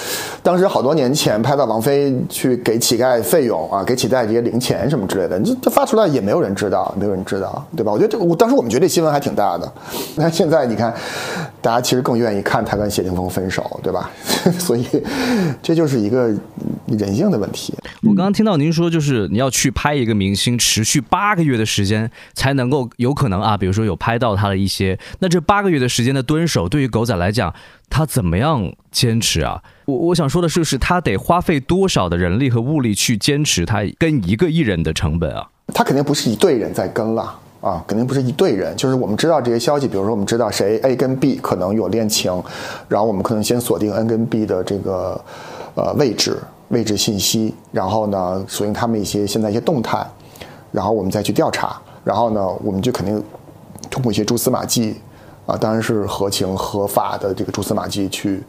[0.45, 7.91] 当时好多年前拍到王菲去给乞丐费用啊，给乞丐这些零钱什么之类的，这这发出来也没有人知道，没有人知道，对吧？
[7.91, 9.71] 我觉得这个，我当时我们觉得这新闻还挺大的。
[10.15, 10.95] 那现在你看，
[11.61, 14.09] 大家其实更愿意看他跟谢霆锋分手，对吧？
[14.57, 14.87] 所以
[15.61, 16.29] 这就是一个
[16.87, 17.75] 人性的问题。
[18.03, 26.04] 我刚刚听到您说，就是你要去拍一个明星，持续八个月的时间才能够有可能啊，比如说有拍到他的一些，那这八个月的时。
[26.05, 27.55] 时间的蹲守，对于狗仔来讲，
[27.89, 29.63] 他怎么样坚持啊？
[29.87, 35.49] 我我想说的是，是他得花费多少的人力和物力去坚持他跟一个艺人的成本啊？
[35.73, 38.77] 他肯定不是一队人在跟了啊，肯定不是一队人。
[38.77, 42.31] 就是我们知道这些消息，比如说我们知道谁 A 跟 B 可能有恋情，
[42.87, 45.19] 然后我们可能先锁定 N 跟 B 的这个
[45.75, 46.37] 呃位置
[46.69, 50.07] 位置信息，然后呢锁定他们一些现在一些动态，
[50.71, 53.23] 然后我们再去调查，然后呢我们就肯定
[53.91, 54.97] 通过一些蛛丝马迹
[55.47, 58.43] 啊，当然是合情合法的这个蛛丝马迹去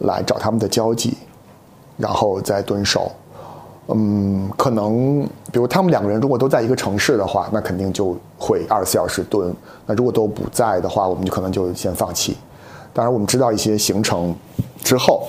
[0.00, 1.16] 来找他们的交集，
[1.96, 3.10] 然后再蹲守。
[3.88, 9.54] 嗯，可能比如他们两个人如果都在一个城市的话，那肯定就会二十四小时蹲。
[9.86, 12.36] 那如果都不在的话，我们就可能就先放弃。
[12.92, 14.36] 当然，我们知道一些行程
[14.84, 15.26] 之后，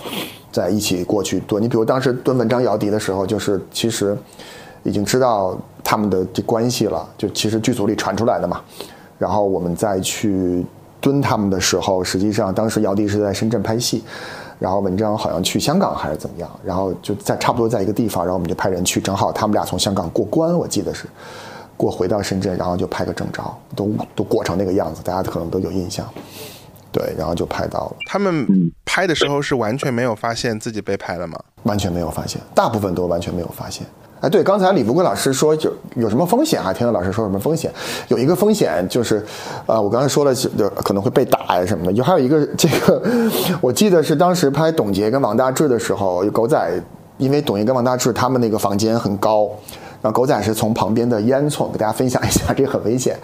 [0.52, 1.64] 再一起过去蹲。
[1.64, 4.18] 你比如当时蹲文章姚笛的时候，就是其实
[4.84, 8.60] 已经知道他们的这关系了，就其实剧组里传出来的嘛。
[9.18, 10.66] 然后我们再去
[11.02, 14.04] 蹲他们的时候，实际上当时姚笛是在深圳拍戏。
[14.60, 21.06] 然后文章好像去香港还是怎么样，然后就在差不多在一个地方，然后我们就派人去，正好他们俩从香港过关，我记得是
[21.78, 23.42] 过回到深圳，然后就拍个正着，
[23.74, 26.06] 都都过成那个样子，大家可能都有印象。
[26.92, 27.96] 对，然后就拍到了。
[28.06, 28.46] 他们
[28.84, 31.40] 拍的时候是完全没有发现自己被拍了吗？
[31.64, 33.88] 完全没有发现，大部分都完全没有发现。
[34.22, 36.74] 哎，对，刚才李福贵老师说就有什么风险啊？
[36.74, 37.72] 听到老师说什么风险？
[38.10, 39.26] 有一个风险就是，
[39.66, 41.94] 呃，我刚才说了，就可能会被打呀什么的。
[41.94, 43.02] 就还有一个，这个
[43.62, 46.84] 我记得是当时拍董洁跟王大治的时候，有狗仔，
[47.18, 49.50] 因为董洁跟王大治他们那个房间很高。
[50.02, 53.18] 然后狗仔是从旁边的烟囱，给大家分享一下，这很危险。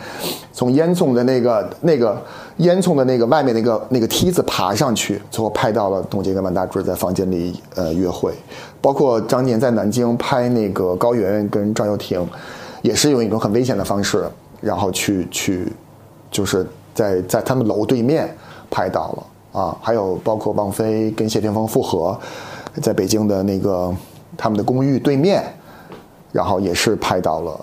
[0.52, 2.22] 从烟囱的那个、那个
[2.58, 8.34] 烟囱的那个外面那个那个梯子爬上去，最后拍到了董洁跟王大治在房间里呃约会。
[8.82, 12.28] 包括当年在南京拍那个高圆圆跟赵又廷，
[12.82, 14.26] 也是用一种很危险的方式，
[14.60, 15.72] 然后去去，
[16.30, 18.30] 就是在在他们楼对面
[18.70, 19.14] 拍到
[19.54, 19.78] 了啊。
[19.82, 22.20] 还有包括王菲跟谢霆锋复合，
[22.82, 23.96] 在北京的那个
[24.36, 25.42] 他们的公寓对面。
[26.36, 27.58] 然后也是拍到了，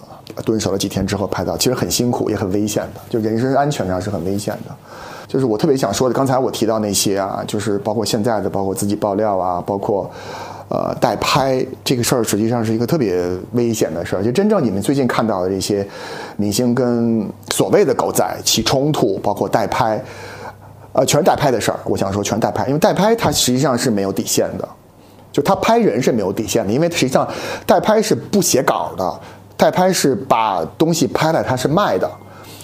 [0.47, 4.75] 蹲守了几天之后拍到，其实很辛苦也很危险的，就人身安全上是很危险的。
[5.29, 10.11] 就是我特别想说的，刚才我提到那些啊，就是包括现在的，包括自己爆料啊，包括
[10.71, 14.23] 呃代拍这个事儿，实际上是一个特别危险的事儿。
[14.23, 15.87] 就真正你们最近看到的这些
[16.39, 20.03] 明星跟所谓的狗仔起冲突，包括代拍，
[20.95, 21.79] 呃，全是代拍的事儿。
[21.85, 24.67] 我想说全代拍，因为代拍它实际上是没有底线的。
[25.33, 27.27] 就他拍人是没有底线的，因为实际上
[27.67, 29.21] 代拍是不写稿的，
[29.57, 32.11] 代拍是把东西拍了，他是卖的，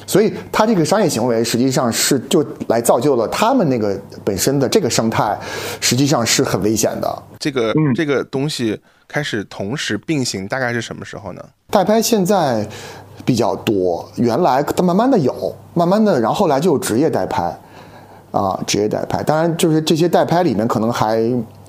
[0.06, 5.38] 所以他这个商业行为实际上是就来造就了他们那个本身的这个生态，
[5.80, 7.22] 实际上是很危险的。
[7.38, 11.42] 这个这个东西开始同时并行，大概是什么时候呢？
[11.70, 12.66] 代拍现在
[13.24, 17.58] 比较多，原来它慢慢的有，慢慢的，然后后来就有职业代拍。
[18.30, 21.18] 啊，职业代拍，当然就是这些代拍里面可能还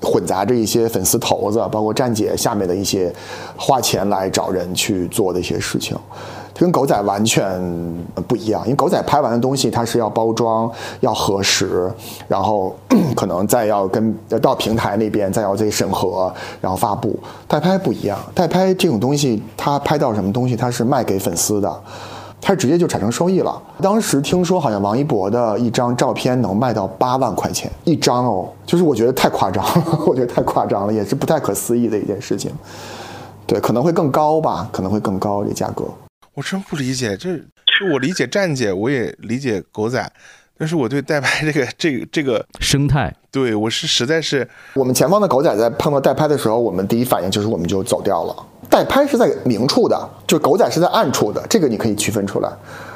[0.02, 3.12] 混杂着一些粉丝头子，包括站姐下面的一些
[3.56, 5.96] 花钱来找人去做的一些事情，
[6.52, 7.58] 它跟狗仔完全
[8.28, 8.62] 不一样。
[8.64, 10.70] 因为狗仔拍完的东西，它是要包装、
[11.00, 11.90] 要核实，
[12.28, 12.76] 然后
[13.16, 17.18] 可能再要跟到平台那边再要再审核，然后发布。
[17.48, 21.80] 代拍不一样，代拍这种东西，它拍到什么东西，它是卖给粉丝的。
[22.40, 23.62] 他直接就产生收益了。
[23.82, 32.50] 当时听说好像王一博的一张照片能卖到八万块钱一张哦，就是我觉得太夸张了， 我觉得太夸张了，也是不太可思议的一件事情。
[33.46, 35.84] 对，可能会更高吧，可能会更高这价格。
[36.34, 37.30] 我真不理解，这
[37.92, 40.12] 我理解站姐，我也理解狗仔，
[40.56, 48.36] 但是我对代拍这个这个这个生态，对我是实在是，我们前方的狗仔在碰到代拍的时候，我们第一反应就是我们就走掉了。
[48.70, 52.48] 代拍是在明处的，就狗仔是在暗处的，这个你可以区分出来。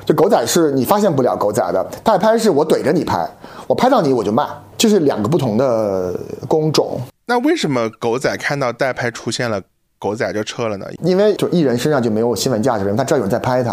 [0.06, 3.28] 就狗仔是你发现不了狗仔的，代拍是我怼着你拍，
[3.66, 4.46] 我拍到你我就卖，
[4.78, 6.14] 就是两个不同的
[6.46, 7.00] 工种。
[7.26, 9.60] 那为什么狗仔看到代拍出现了，
[9.98, 10.87] 狗仔就撤了呢？
[11.02, 13.70] 因为就艺人身上就没有新闻价值，他知道有人在拍他，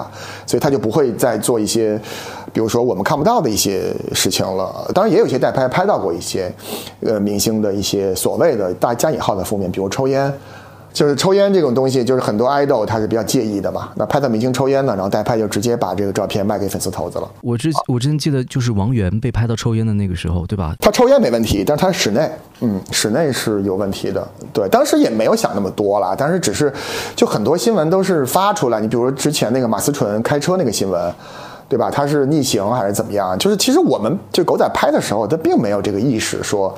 [0.48, 2.00] 所以他就不会再做一些，
[2.52, 4.90] 比如说我们看不到的一些事情了。
[4.96, 6.52] 当然也有些代拍拍到过一些，
[7.02, 10.34] 呃，明星的一些所谓的大加引号的负面，比如抽烟。
[10.94, 13.90] 就是抽烟这种东西，就是很多 idol 他是比较介意的嘛。
[13.96, 17.30] 那拍到明星抽烟呢，然后代拍就直接把这个照片卖给粉丝头子了。
[17.42, 20.76] 我之我之前记得就是王源被拍到抽烟的那个时候，对吧？
[20.80, 24.28] 他抽烟没问题，但是他室内，嗯，室内是有问题的。
[24.52, 26.72] 对，当时也没有想那么多了，当时只是
[27.16, 28.80] 就很多新闻都是发出来。
[28.80, 31.14] 你比如说之前那个马思纯开车那个新闻，
[31.70, 31.90] 对吧？
[31.90, 33.38] 他是逆行还是怎么样？
[33.40, 36.52] 就是其实我们就狗仔拍的时候，他并没有这个意识说。
[36.52, 36.78] 说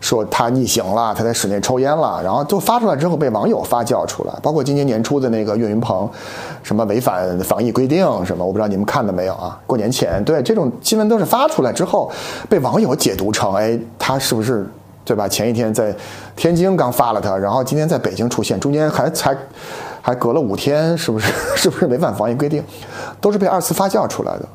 [0.00, 6.08] 说他逆行了，他在室内抽烟了，然后就发出来之后被网友发酵出来，包括今年年初的那个岳云鹏，
[6.62, 9.58] 什么违反防疫规定什么，我不知道你们看了没有啊？
[9.66, 12.10] 过年前对这种新闻都是发出来之后，
[12.48, 14.66] 被网友解读成，哎，他是不是
[15.04, 15.28] 对吧？
[15.28, 15.94] 前一天在
[16.34, 19.36] 天津刚发了他，然后今天在北京出现，中间还才
[20.00, 22.64] 还隔了五天，是不是 是不是违反防疫规定？
[23.20, 24.48] 都是被二次发酵出来的。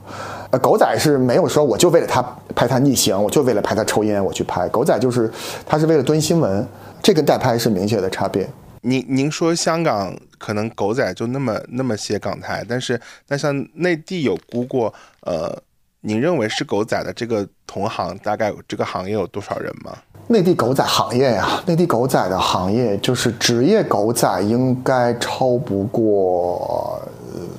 [0.51, 2.21] 呃，狗仔是没有说我就为了他
[2.55, 4.67] 拍他逆行，我就为了拍他抽烟我去拍。
[4.69, 5.31] 狗仔就是
[5.65, 6.65] 他是为了蹲新闻，
[7.01, 8.47] 这跟代拍是明显的差别。
[8.81, 15.57] 您您说香港可能狗仔就那么那么些港台，但是那像内地有估过，呃，
[16.01, 19.97] 您认为是狗仔的这个同行大概这个行业有多少人吗？
[20.27, 27.01] 内地狗仔行业呀，内地狗仔的行业就是职业狗仔应该超不过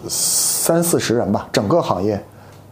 [0.09, 2.21] 三四十人吧，整个行业。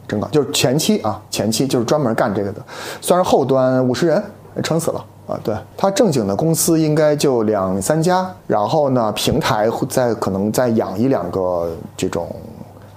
[0.07, 2.61] 整个就是前期啊，前期就是专门干这个的，
[3.01, 4.23] 算是后端五十人
[4.63, 5.41] 撑死了啊。
[5.43, 12.29] 对他正经的公司应该就两三家，然后呢，平台再可能再养一两个这种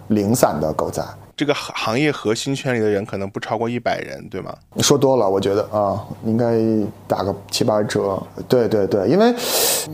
[0.09, 1.03] 零散的狗仔。
[1.35, 4.51] 这个行业核心圈里的人可能不超过一百人，对吗？
[4.79, 6.59] 说多了，我觉得啊，应该
[7.07, 8.19] 打个七八折。
[8.47, 9.33] 对对对，因为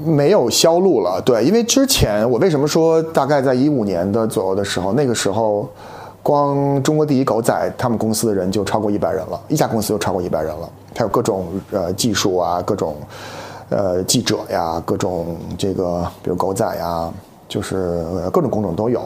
[0.06, 1.22] 没有销路了。
[1.22, 5.70] 对，因为之前我为什么说大概在一五年的左右的时候，那个时候。
[6.24, 10.72] 光中国第一狗仔他们公司的人就超过一百人了，一家公司就超过一百人了。
[10.96, 12.96] 还有各种呃技术啊，各种
[13.70, 17.12] 呃记者呀，各种这个比如狗仔呀，
[17.50, 19.04] 就是各种工种都有。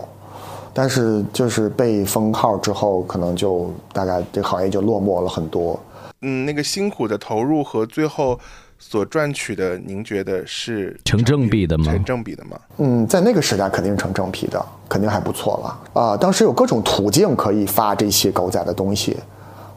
[0.73, 5.77] 但是就是被封号之后，可能就大概这个行业就落寞了很多。
[6.21, 8.39] 嗯，那个辛苦的投入和最后。
[8.79, 11.85] 所赚取的，您觉得是成正比的吗？
[11.85, 12.57] 成正比的吗？
[12.77, 16.15] 嗯，在那个时代肯定是成正比的，肯定还不错了啊！
[16.15, 19.17] 当时有各种途径可以发这些狗仔的东西，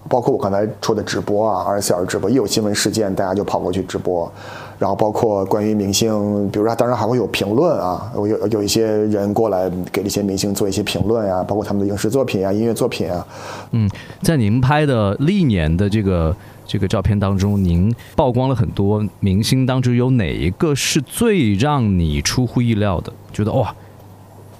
[0.08, 4.30] 包括我刚才说的直播啊，二十四小时直播，一有新闻事件，大家就跑过去直播。
[4.78, 13.26] 然后包括关于明星，比如说当然还会有评论啊，有有一些人过来给这些明星做一些评论啊，包括他们的影视作品啊、音乐作品啊。
[13.72, 13.90] 嗯，
[14.22, 16.36] 在您拍的历年的这个。
[16.70, 23.12] 这个照片当中，您曝光了很多明星，当中有哪一个是最让你出乎意料的？
[23.32, 23.74] 觉得哇，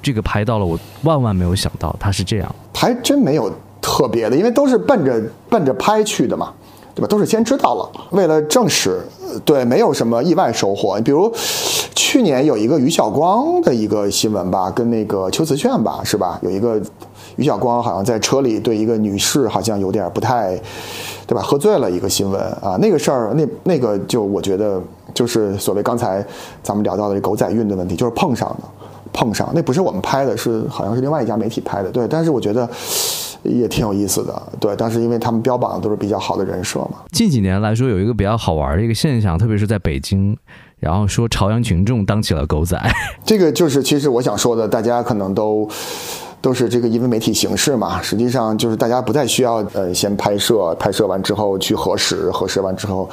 [0.02, 2.52] 这个拍到了，我万万没有想到他是这样。
[2.74, 3.48] 还真没有
[3.80, 6.52] 特别的，因为都是奔着奔着拍去的嘛，
[6.96, 7.06] 对吧？
[7.06, 9.00] 都是先知道了，为了证实，
[9.44, 11.00] 对，没有什么意外收获。
[11.02, 11.32] 比如
[11.94, 16.40] 去年有一个于晓光的一个新闻吧，跟那个邱瓷炫吧，是吧？
[16.42, 16.82] 有一个
[17.36, 20.58] 于晓光好像在车里对一个女士好像有点不太。
[21.26, 21.40] 对吧？
[21.40, 24.82] 喝醉了一个新闻啊，那个事儿，那那个就我觉得
[25.14, 26.26] 就是所谓刚才
[26.60, 28.64] 咱们聊到的狗仔运的问题，就是碰上的，
[29.12, 32.08] 碰上那不是我们拍的，是好像是另外一家媒体拍的，对。
[32.08, 32.68] 但是我觉得
[33.44, 34.74] 也挺有意思的，对。
[34.76, 36.94] 但是因为他们标榜的都是比较好的人设嘛。
[37.12, 40.36] 近几年来说，有一个比较好玩的一个现象，特别是在北京，
[40.80, 42.76] 然后说朝阳群众当起了狗仔，
[43.24, 45.68] 这个就是其实我想说的，大家可能都。
[46.40, 53.08] 都是这个因为媒体形式嘛，实际上就是大家不再需要呃先拍摄，拍摄完之后去核实，核实完之后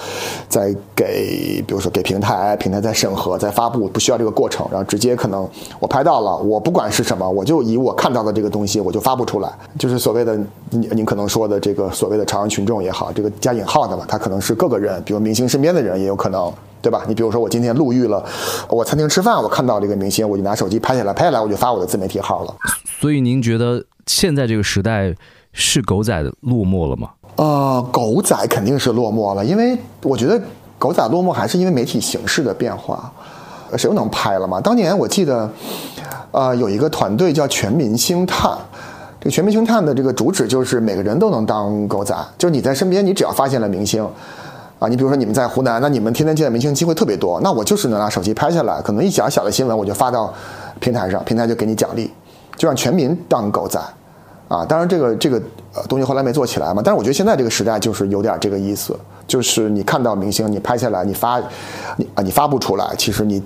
[0.47, 5.47] 再给，比如说给平台，平台再审核再发布，不需要这个过程，然后直接可能
[5.79, 10.37] 我拍到了，我不管是什么，我就以我看到的这个东西我就发布出来，就是所谓的
[10.69, 16.51] 您您可能说的这个所谓的朝阳群众也好，这个加引号的嘛，他可能是各个人，比如明星身边的人也有可能。
[16.79, 17.03] 对吧？
[17.07, 18.23] 你比如说，我今天路遇了，
[18.69, 22.55] 我餐厅吃饭，我看到这个明星，我就拿手机拍下来，拍下来我就发我的自媒体号了。
[22.99, 25.13] 所以您觉得现在这个时代
[25.51, 27.12] 是狗仔落寞了吗？
[27.36, 30.41] 呃，狗仔肯定是落寞了，因为我觉得
[30.79, 33.12] 狗仔落寞还是因为媒体形式的变化。
[33.77, 34.60] 谁又能拍了吗？
[34.60, 35.47] 当年我记得，
[36.31, 38.57] 呃，有一个团队叫全民星探，
[39.19, 44.03] 这个全民星探的这个主旨就是每个人都能当狗仔，就是你在身边，你只要发现了明星。
[44.79, 50.33] 啊，你比如说你们在湖南，那你们天天见明星机会特别多，那我就是能拿手机拍下来，可能一小小的新闻我就发到
[50.79, 52.10] 平台上，平台就给你奖励，
[52.58, 53.80] 就让全民当狗仔，
[54.50, 55.41] 啊，当然这个这个
[55.74, 61.39] 呃东西后来没做起来嘛，但是我觉得现在这个时代就是有点这个意思，就是你看到明星你拍下来你发，
[61.96, 63.41] 你啊你发布出来，其实你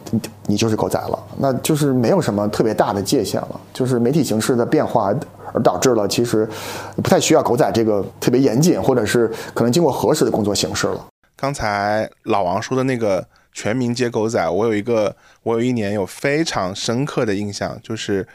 [0.47, 5.13] 你就是狗仔了，那就是没有什么特别大的界限了，就是媒体形式的变化。
[5.53, 6.47] 而导致了，其实
[6.95, 11.05] 不太需要狗仔这个特别严谨，或者是可能经过核实的工作形式了。
[11.35, 18.25] 刚才老王说的那个全民皆狗仔，我有一个，我有一年有非常深刻的印象，就是，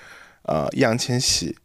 [0.47, 1.57] 呃，易烊千玺，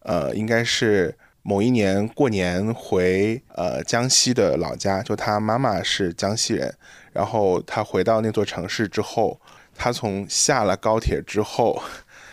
[0.00, 6.74] 呃，应该是某一年过年回呃江西的老家，就他妈妈是江西人，
[7.12, 9.40] 然后他回到那座城市之后，
[9.74, 11.82] 他从下了高铁之后，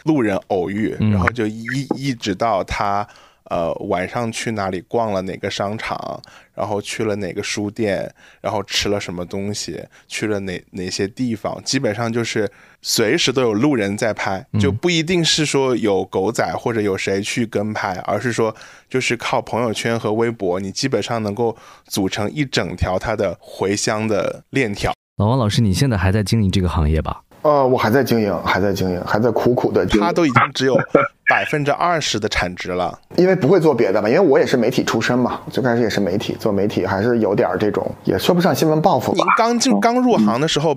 [0.04, 3.08] 路人偶遇，然后就一一直到他。
[3.50, 6.22] 呃晚上去哪里逛了哪个商场，
[6.54, 12.50] 然后去了哪个书店，然后吃了什么东西，去了哪哪些地方，基本上就是
[12.82, 18.56] 随时都有路人在拍，就不一定是说有狗仔或者有谁去跟拍，而是说
[18.90, 24.94] 就是靠朋友圈和微博，你基本上能够组成一整条它的回乡的链条。
[25.18, 27.24] 老王老师，你现在还在经营这个行业吧？
[27.48, 29.86] 呃，我还在经营，还在经营，还在苦苦的。
[29.86, 30.76] 他都已经只有
[31.30, 39.14] 百分之二十的产值了，因为不会做别的嘛，因为我也是媒体出身嘛，最开始也是媒体，做媒体还是有点这种，也说不上新闻报复。
[39.14, 40.76] 您刚进刚入行的时候，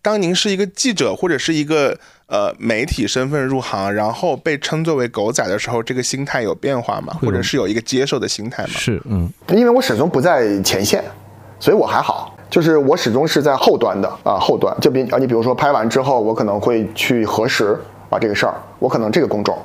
[0.00, 1.98] 当您是一个记者或者是一个
[2.28, 7.16] 呃媒体身份入行，然后被称作为狗仔的时候，这个心态有变化吗？
[7.20, 8.70] 或者是有一个接受的心态吗？
[8.74, 11.02] 是，嗯，因为我始终不在前线，
[11.58, 12.31] 所以我还好。
[12.52, 17.74] 就是我始终是在后端的啊，后端就比啊，你比如说拍完之后，我可能会去核实
[18.10, 19.56] 啊这个事儿，我可能这个工种，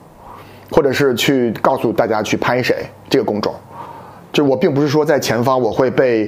[0.71, 3.53] 或者是去告诉大家去拍谁这个工种，
[4.31, 6.27] 就我并不是说在前方我会被，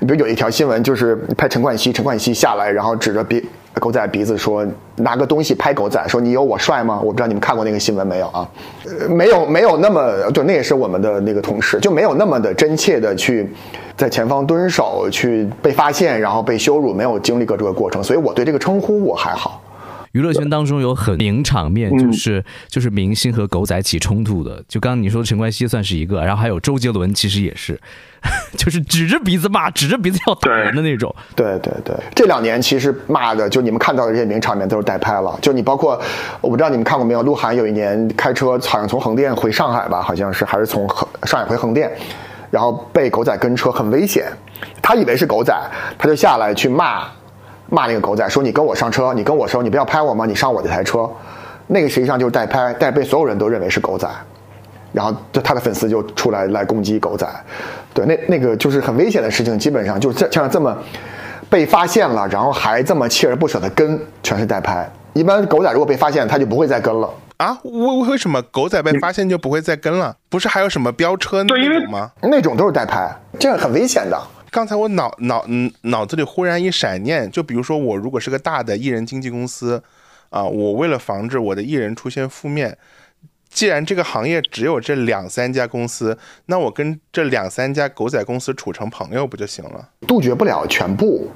[0.00, 3.48] 比如有一条新闻就是拍陈冠希，陈冠希下来然后指着鼻
[3.80, 4.66] 狗仔鼻子说
[4.96, 7.00] 拿个东西拍狗仔，说你有我帅吗？
[7.02, 8.48] 我不知道你们看过那个新闻没有啊？
[8.84, 13.52] 呃，没有没有那么就，那也是我们的那个同事，就没有那么的真切的去。
[13.94, 19.60] 在前方蹲守去被发现，然后被羞辱，没有经历过这个过程，所以我对这个称呼我还好。
[20.12, 24.62] 娱乐圈当中有很名场面，就是就是明星和狗仔起冲突的。
[24.68, 27.80] 就刚刚你说的陈冠希算是一个，然后还有周杰伦，其实也是，
[28.56, 31.14] 就是指着鼻子骂，指着鼻子要打人的那种。
[31.34, 35.38] 对对对，这两年其实骂的，就你们看到的这些名场面都是代拍了。
[35.40, 36.00] 就你包括，
[36.40, 41.90] 我不知道你们看过没有，鹿晗有一年开车好像从横店回上海吧，好像是还是从横上海回横店。
[42.50, 44.30] 然后被狗仔跟车很危险，
[44.82, 45.58] 他以为是狗仔，
[45.96, 47.04] 他就下来去骂，
[47.72, 50.26] 骂那个狗仔说：“你跟我上车，你跟我说你不要拍我吗？
[50.26, 51.10] 你上我这台车。”
[51.68, 54.06] 那个实际上就是代拍，但是被所有人都认为是狗仔，
[54.92, 57.26] 然后就他的粉丝就出来来攻击狗仔，
[57.94, 60.76] 对，那那个就是很危险的事情，基本上就这像这么
[61.48, 64.86] 被发现了，然后还这么锲而不舍的跟，全是代拍。
[65.14, 67.08] 一般狗仔如果被发现，他就不会再跟了。
[67.38, 70.14] 啊，为为什么狗仔被发现就不会再跟了？
[70.28, 72.10] 不是还有什么飙车那种吗？
[72.20, 74.20] 那种都是代拍，这样很危险的。
[74.52, 79.82] 刚才我脑脑嗯脑子里忽然一闪念，就比如说我如果是个大的艺人经纪公司，
[80.28, 82.76] 啊，我为了防止我的艺人出现负面，
[83.48, 89.88] 既然这个行业只有这两三家公司，那我跟这两三家狗仔公司处成朋友不就行了？
[90.06, 91.30] 杜绝不了全部，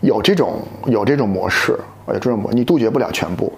[0.00, 3.52] 有这种有这种模式，有这种模，你杜绝不了全部。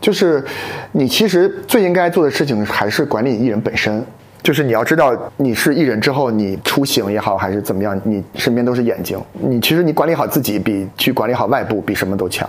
[0.00, 0.44] 就是，
[0.92, 4.06] 你其实最应该做的事情还是管理艺人本身。
[4.46, 9.20] 就是你要知道，你是艺人之后，你出行也好，还是怎么样，你身边都是眼睛。
[9.32, 12.48] 你其实你管理好自己，比去管理好外部比什么都强。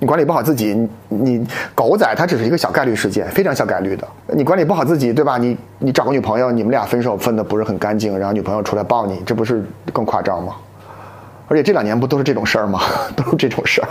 [0.00, 1.46] 你管理不好自己，你
[1.76, 4.04] 狗仔它只是一个小概率事件，非常小概率的。
[4.34, 5.38] 你管理不好自己，对吧？
[5.38, 10.56] 你你找个女朋友，你们俩分手分的不是很干净，然后女朋友出来抱你，这不是更夸张吗？
[11.52, 12.80] 而且这两年不都是这种事儿吗？
[13.14, 13.88] 都是这种事儿，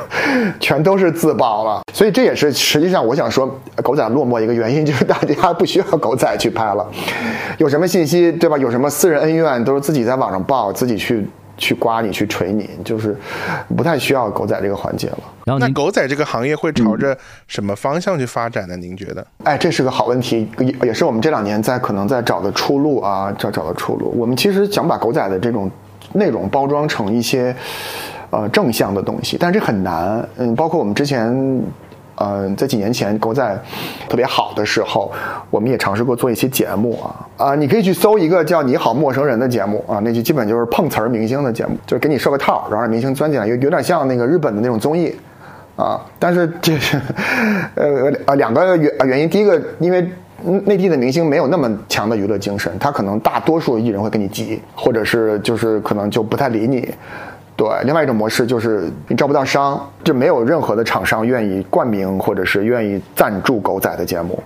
[0.59, 1.84] 全都是自爆了。
[1.93, 3.47] 所以这也是实际上我想说，
[3.84, 6.84] 狗仔落寞一个原因就是大家不需要狗仔去拍了。
[7.59, 8.57] 有什么信息对吧？
[8.57, 11.24] 有什么私人恩怨都是自己在网上报，自己去
[11.55, 13.16] 去刮你去锤你，就是
[13.78, 15.20] 不太需要狗仔这个环节了。
[15.45, 18.76] 然后那狗仔这个行业会朝着什么方向去发展呢？
[18.76, 19.24] 您觉得？
[19.43, 24.12] 哎，这是个好问题，也也是我们这两年在可能在找的出路啊，找找的出路。
[24.18, 25.70] 我们其实想把狗仔的这种。
[26.14, 27.55] 内容包装成一些，
[28.30, 30.28] 呃正向的东西，但是这很难。
[30.38, 31.62] 嗯，包括我们之前，
[32.16, 33.59] 呃，在几年前狗仔
[34.07, 35.12] 特别好的时候，
[35.49, 45.16] 我们也尝试过做一些节目啊啊，你可以去搜一个叫《你好陌生人》的节目啊，那就基本就是碰瓷儿明星的节目，就是给你设个套，然后让明星钻进来，有有点像那个日本的那种综艺
[45.76, 45.99] 啊。
[46.20, 46.99] 但是这是
[47.76, 50.07] 呃呃两个原原因，第一个因为。
[50.66, 56.94] 内地的明星没有那么强的娱乐精神，他可能大多数艺人会跟你急，或者是就是可能就不太理你。
[57.56, 64.42] 对，另外一种模式就是你招不到商，就没有任何的厂商愿意冠名或者是愿意赞助狗仔的节目，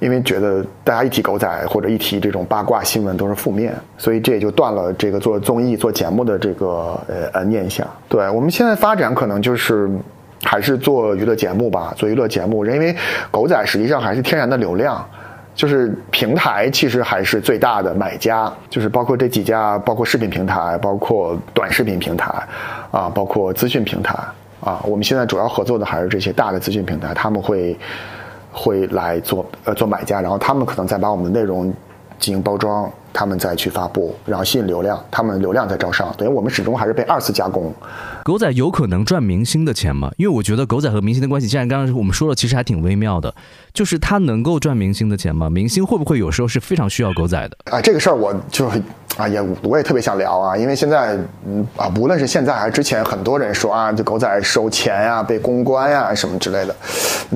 [0.00, 7.86] 因为觉得大家一提狗仔或者一提这种八卦新闻都是负面，所以这也就断了这个做综艺做节目的这个呃呃念想。
[8.08, 9.88] 对我们现在发展可能就是。
[10.44, 12.94] 还是做娱乐节目吧，做娱乐节目，因为
[13.30, 15.04] 狗仔实际上还是天然的流量，
[15.54, 22.30] 就是平台其实还是最大的买家，就是包括这几家，包括视频平台，包括短视频平台，
[22.90, 24.14] 啊，包括资讯平台，
[24.60, 27.78] 啊，我们现在主要合作的还是这些大的资讯平台，他们会
[28.52, 31.72] 会来做呃做买家，然后他们可能再把我们的内容
[32.18, 37.72] 进行包装，他们再去发布，然后吸引流量，他们流量再招商，等于我们始终还是被二次加工。
[38.24, 40.10] 狗仔有可能赚明星的钱吗？
[40.16, 43.32] 因为我觉得狗仔和明星的关系，既然刚刚我们说了，其实还挺微妙的，
[43.74, 45.50] 就是他能够赚明星的钱吗？
[45.50, 47.56] 明星会不会有时候是非常需要狗仔的？
[47.70, 48.82] 啊，这个事儿我就是。
[49.16, 51.16] 啊，也我也特别想聊啊，因为现在，
[51.46, 56.74] 嗯啊，无论是现在还是之前，很多人说啊，这狗仔收钱呀，被公关呀什么之类的，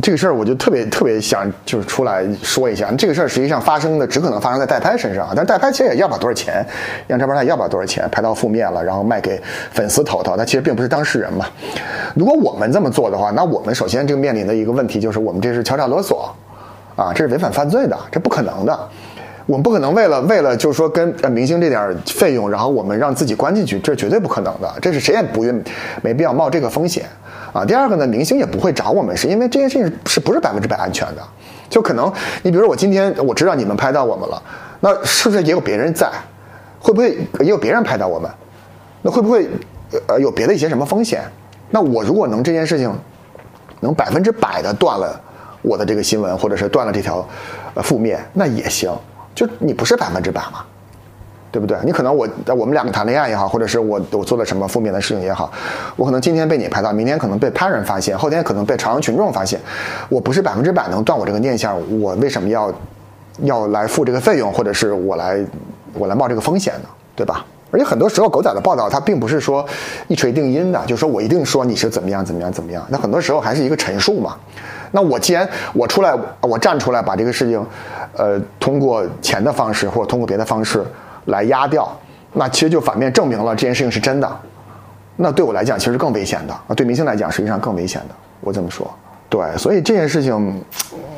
[0.02, 6.66] 这个事儿我就特别特别想就是出来说一下，这个事儿实际上发生的只可能发生在代拍身上，但是代拍其实也要不了多少钱，
[7.06, 11.44] 让这边他要不了多少钱，拍到负面了，然后卖给粉丝头头，他其实并不是当事人嘛。
[12.14, 16.32] 如果我们这么做的话，那我们首先这个面临的一个问题就是，我们这是敲诈勒索，
[16.94, 18.78] 啊，这是违反犯罪的，这不可能的。
[19.46, 24.72] 我们不可能为了为了就是说跟明星这点费用，然后我们让自己关进去，这是绝对不可能的。
[24.80, 25.64] 这是谁也不愿
[26.00, 27.04] 没必要冒这个风险
[27.52, 27.64] 啊。
[27.64, 31.22] 第二个呢，明星也不会找我们，是因为这件事情是不是百分之百安全的？
[31.68, 32.12] 就可能
[32.44, 34.40] 你比如说我今天我知道你们拍到我们了，
[34.78, 36.08] 那是不是也有别人在？
[36.78, 38.30] 会不会也有别人拍到我们？
[39.00, 39.48] 那会不会
[40.06, 41.22] 呃有别的一些什么风险？
[41.70, 42.90] 那我如果能这件事情
[43.80, 45.20] 能百分之百的断了
[45.62, 47.26] 我的这个新闻，或者是断了这条
[47.74, 48.90] 呃负面，那也行。
[49.34, 50.64] 就你不是百分之百嘛，
[51.52, 51.78] 对不对？
[51.84, 55.52] 你可能我我们两个谈恋爱也好，或者是我我做了什么负面的事情也好，
[55.94, 59.60] 我可能今天被你拍到，明天可能被他人发现，后天可能被朝阳群众发现。
[60.08, 62.72] 我不是百分之百能断我这个念想，我为什么要
[63.42, 65.38] 要来付这个费用，或者是我来
[65.92, 66.88] 我来冒这个风险呢？
[67.14, 67.44] 对吧？
[67.70, 69.64] 而且很多时候狗仔的报道，它并不是说
[70.08, 72.84] 一锤定音的，就是说我一定说你是怎么样怎么样怎么样。
[72.88, 74.36] 那很多时候还是一个陈述嘛。
[74.90, 77.66] 那我既然我出来，我站出来把这个事情，
[78.16, 80.82] 呃，通过钱的方式或者通过别的方式
[81.26, 81.94] 来压掉，
[82.32, 84.40] 那其实就反面证明了这件事情是真的。
[85.16, 88.14] 那对我来讲，其实更危险的；啊，对明星来讲，实际上更危险的。
[88.40, 88.90] 我这么说，
[89.30, 90.62] 对，所以这件事情，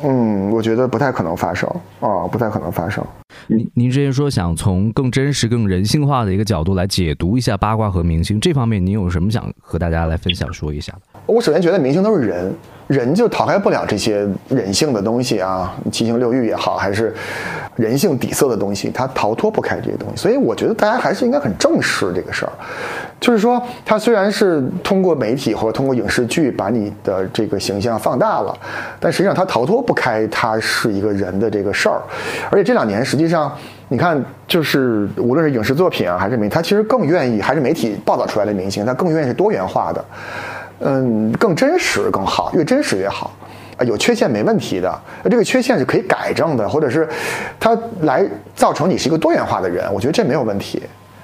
[0.03, 1.69] 嗯，我觉得不太可能发生
[2.01, 3.01] 啊，不太可能发生。
[3.47, 11.19] 您您之前说想从更真实、更人性化的一个角度来解读一下八卦和明星这方面，您有什么想和大家来分享说一下的？
[11.25, 12.53] 我首先觉得明星都是人，
[12.87, 17.15] 人就逃开不了这些人性的东西啊，七情六欲也好，还是
[17.77, 20.17] 人性底色的东西，他逃脱不开这些东西。
[20.17, 22.51] 所以我觉得大家还是应该很正视这个事儿，
[23.21, 28.57] 就是说，他虽然是通过媒体或者通过影视剧把你的这个形象放大了，
[28.99, 32.01] 但实际上他逃脱不开他是一个人的这个事儿。
[32.49, 33.55] 而且这两年实际上，
[33.89, 40.03] 你看，就是无论是影视作品啊，还是媒，他其实更愿意，还是媒体报道出来的明星，他更愿意是多元化的。
[40.79, 43.31] 嗯，更真实更好，越真实越好。
[43.77, 47.07] 啊，有缺陷没问题的，这个缺陷是可以改正的，或者是
[47.59, 50.81] 它来造成你是一个多元化的人，我觉得这没有问题。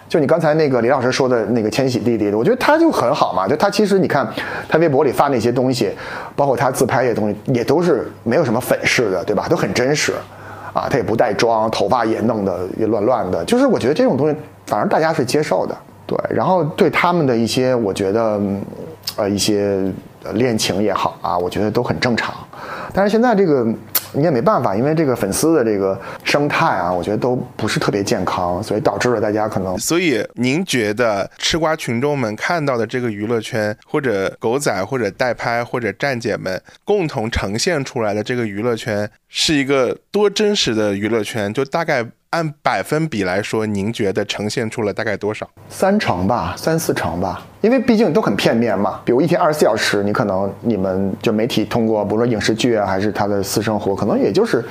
[0.10, 3.48] 就你刚才那个李老师说的那个千玺弟弟，我觉得他就很好嘛。
[3.48, 4.28] 就他其实你看，
[4.70, 5.92] 他微博里发那些东西，
[6.36, 9.48] 包括他自拍那些东西，也都是没有什么粉饰的，对吧？
[9.50, 10.14] 都很真实。
[10.74, 14.36] 啊，他也不带妆，头发也弄得也乱乱的，就是我觉得这种东西
[14.68, 15.76] 反而大家是接受的。
[16.06, 18.40] 对，然后对他们的一些，我觉得，
[19.16, 19.92] 呃，一些
[20.34, 22.32] 恋情也好啊，我觉得都很正常。
[22.94, 23.66] 但是现在这个
[24.14, 29.78] 你也没办法，因为这个粉丝的这个生态啊，我觉得都不是特别健康，所以导致了大家可能。
[29.78, 41.54] 所以您觉得吃瓜群众们看到的这个娱乐圈，或者狗仔，或者代拍，或者站姐们共同呈现出来的这个娱乐圈，是一个多真实的娱乐圈？
[41.54, 42.06] 就大概。
[42.32, 45.48] 按百分比来说，您觉得呈现出了大概多少？
[45.70, 47.42] 三成吧，三四成吧。
[47.62, 49.00] 因为毕竟都很片面嘛。
[49.06, 54.64] 比如一天二十四小时，你可能你们就媒体通过，比如说影视剧啊，还是他的私生活，可能也就是，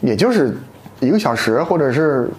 [0.00, 0.56] 也就是
[1.00, 2.30] 一个小时或者是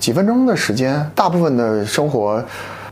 [0.00, 2.42] 几分钟的时间，大部分的生活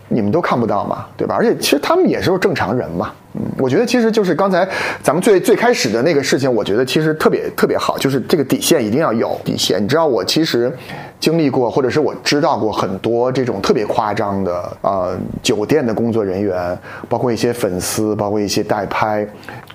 [0.08, 1.34] 你们都看不到嘛，对吧？
[1.34, 3.12] 而且其实他们也是正常人嘛。
[3.58, 4.68] 我觉得其实就是刚才
[5.02, 9.82] 咱们最最开始的那个事情，我觉得其实特别特别好，就是这个底线一定要有底线。
[9.82, 10.70] 你知道，我其实
[11.18, 16.76] 经历过，或者是我知道过很多这种特别夸张的呃酒店的工作人员，
[17.08, 19.26] 包括一些粉丝，包括一些代拍，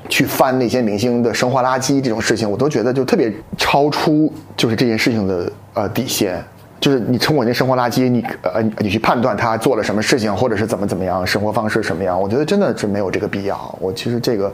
[0.07, 6.43] 去翻那些明星的生活垃圾这种事情，我都觉得就特别超出就是这件事情的呃底线。
[6.79, 12.19] 就是你从我那生活垃圾，你呃，你去判断他做了什么事情，或者是怎么怎么样，生活方式什么样？
[12.19, 13.77] 我觉得真的是没有这个必要。
[13.81, 14.53] 我其实这个，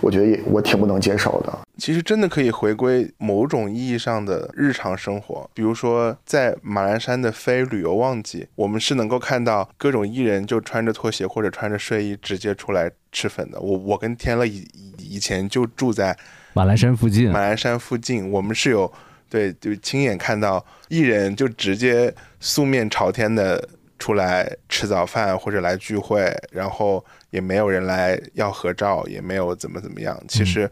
[0.00, 1.58] 我觉得也我挺不能接受的。
[1.78, 13.60] 其实真的可以回归某种意义上的日常生活，比如说在马栏山的非旅游旺季，我们是能够看到各种艺人就穿着拖鞋或者穿着睡衣直接出来吃粉的。
[13.60, 14.66] 我我跟天乐以
[14.98, 16.16] 以前就住在
[16.54, 18.92] 马栏山附近，马栏山附近，我们是有。
[19.28, 23.68] 对，就亲眼看到艺人就直接素面朝天的
[23.98, 30.20] 出来吃早饭或者来聚会，然后也没有人来要合照，也没有怎么怎么样。
[30.28, 30.70] 其实，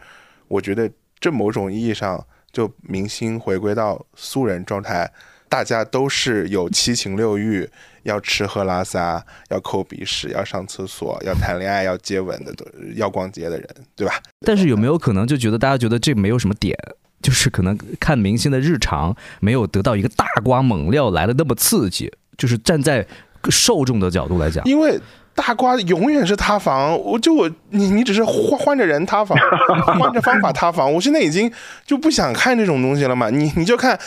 [0.49, 5.11] 我觉得这某种意义上，就明星回归到素人状态。
[5.47, 7.69] 大家都是有七情六欲，
[8.03, 14.21] 要吃喝拉撒，要抠鼻屎，要上厕所，要谈恋爱，要接吻的，都要逛街的人，对吧？
[14.41, 16.77] 但是有没有可能就觉得大家觉得这没有什么点，
[17.25, 23.05] 就是可能看明星的日常没有得到一个大瓜猛料来的那么刺激，就是站在
[23.49, 25.01] 受众的角度来讲，因为。
[25.35, 29.37] 大瓜永远是塌房，我就我你你只是换换着人塌房，
[29.99, 30.93] 换着方法塌房。
[30.93, 31.53] 我现在已经
[31.85, 33.29] 就不想看这种东西了嘛。
[33.31, 33.99] 你你就看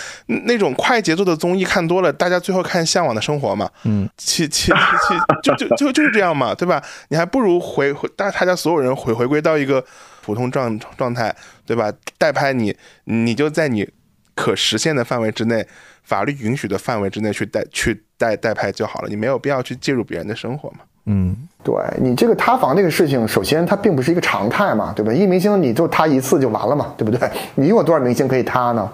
[0.45, 3.69] 那种快节奏的综艺看多了，大家最后看《向往的生活》嘛。
[3.83, 5.13] 嗯，其其其
[5.43, 6.81] 就就就就是这样嘛，对吧？
[7.09, 9.83] 你还不如回回大大家所有人回回归到一个
[10.21, 11.91] 普通状状态，对吧？
[12.17, 13.89] 代拍你你就在你
[14.33, 15.67] 可实现的范围之内，
[16.03, 20.77] 法律允许的范围之内去代去代代拍就好了，你没有必要去介入别人的生活嘛。
[21.09, 25.11] 嗯，对你这个塌房这个事情，首先它并不是一个常态嘛，对吧？
[25.11, 27.29] 一明星你就塌一次就完了嘛，对不对？
[27.55, 28.89] 你有多少明星可以塌呢？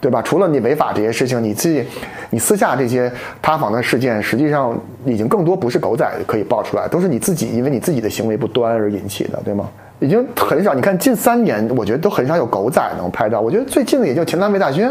[0.00, 0.22] 对吧？
[0.22, 1.84] 除了你违法这些事情，你自己
[2.30, 3.12] 你私下这些
[3.42, 9.68] 塌房的事件，实际上已经更多不是狗仔可以爆出来，都是你自己因为你自己的行为不端而引起的，对吗？
[10.00, 13.40] 已经很少，你看近三年，我觉得都很少有狗仔能拍到。
[13.40, 14.88] 我觉得最近的也就前南、魏大勋，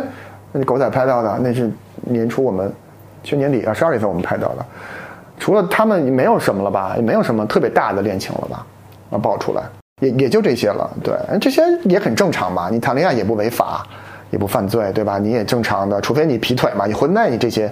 [0.52, 1.72] 那狗仔拍到的，那是
[2.02, 2.70] 年初我们
[3.24, 4.66] 去年底啊十二月份我们拍到的。
[5.40, 8.66] 除了他们没有什么了吧，也没有什么特别大的恋情了吧，
[9.12, 9.64] 啊，爆出来
[10.02, 10.90] 也也就这些了。
[11.04, 12.70] 对，这些也很正常吧。
[12.72, 13.86] 你谈恋爱也不违法，
[14.32, 15.18] 也不犯罪，对吧？
[15.18, 17.72] 你也正常的，除非你劈腿嘛，你婚内你这些，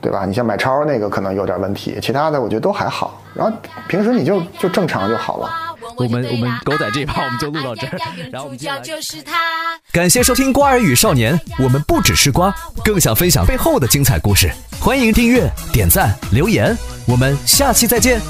[0.00, 0.24] 对吧？
[0.24, 3.20] 你像买超那个可能有点问题，其他的我觉得都还好。
[3.34, 3.56] 然后
[3.88, 5.48] 平时你就就正常就好了。
[5.96, 7.98] 我们我们狗仔这一趴我们就录到这儿，
[8.30, 14.50] 然后我们就是他感谢收听《瓜儿与少年》，我们不只是瓜，更想分享背后的精彩故事。
[14.80, 16.76] 欢迎订阅、点赞、留言，
[17.06, 18.20] 我们下期再见。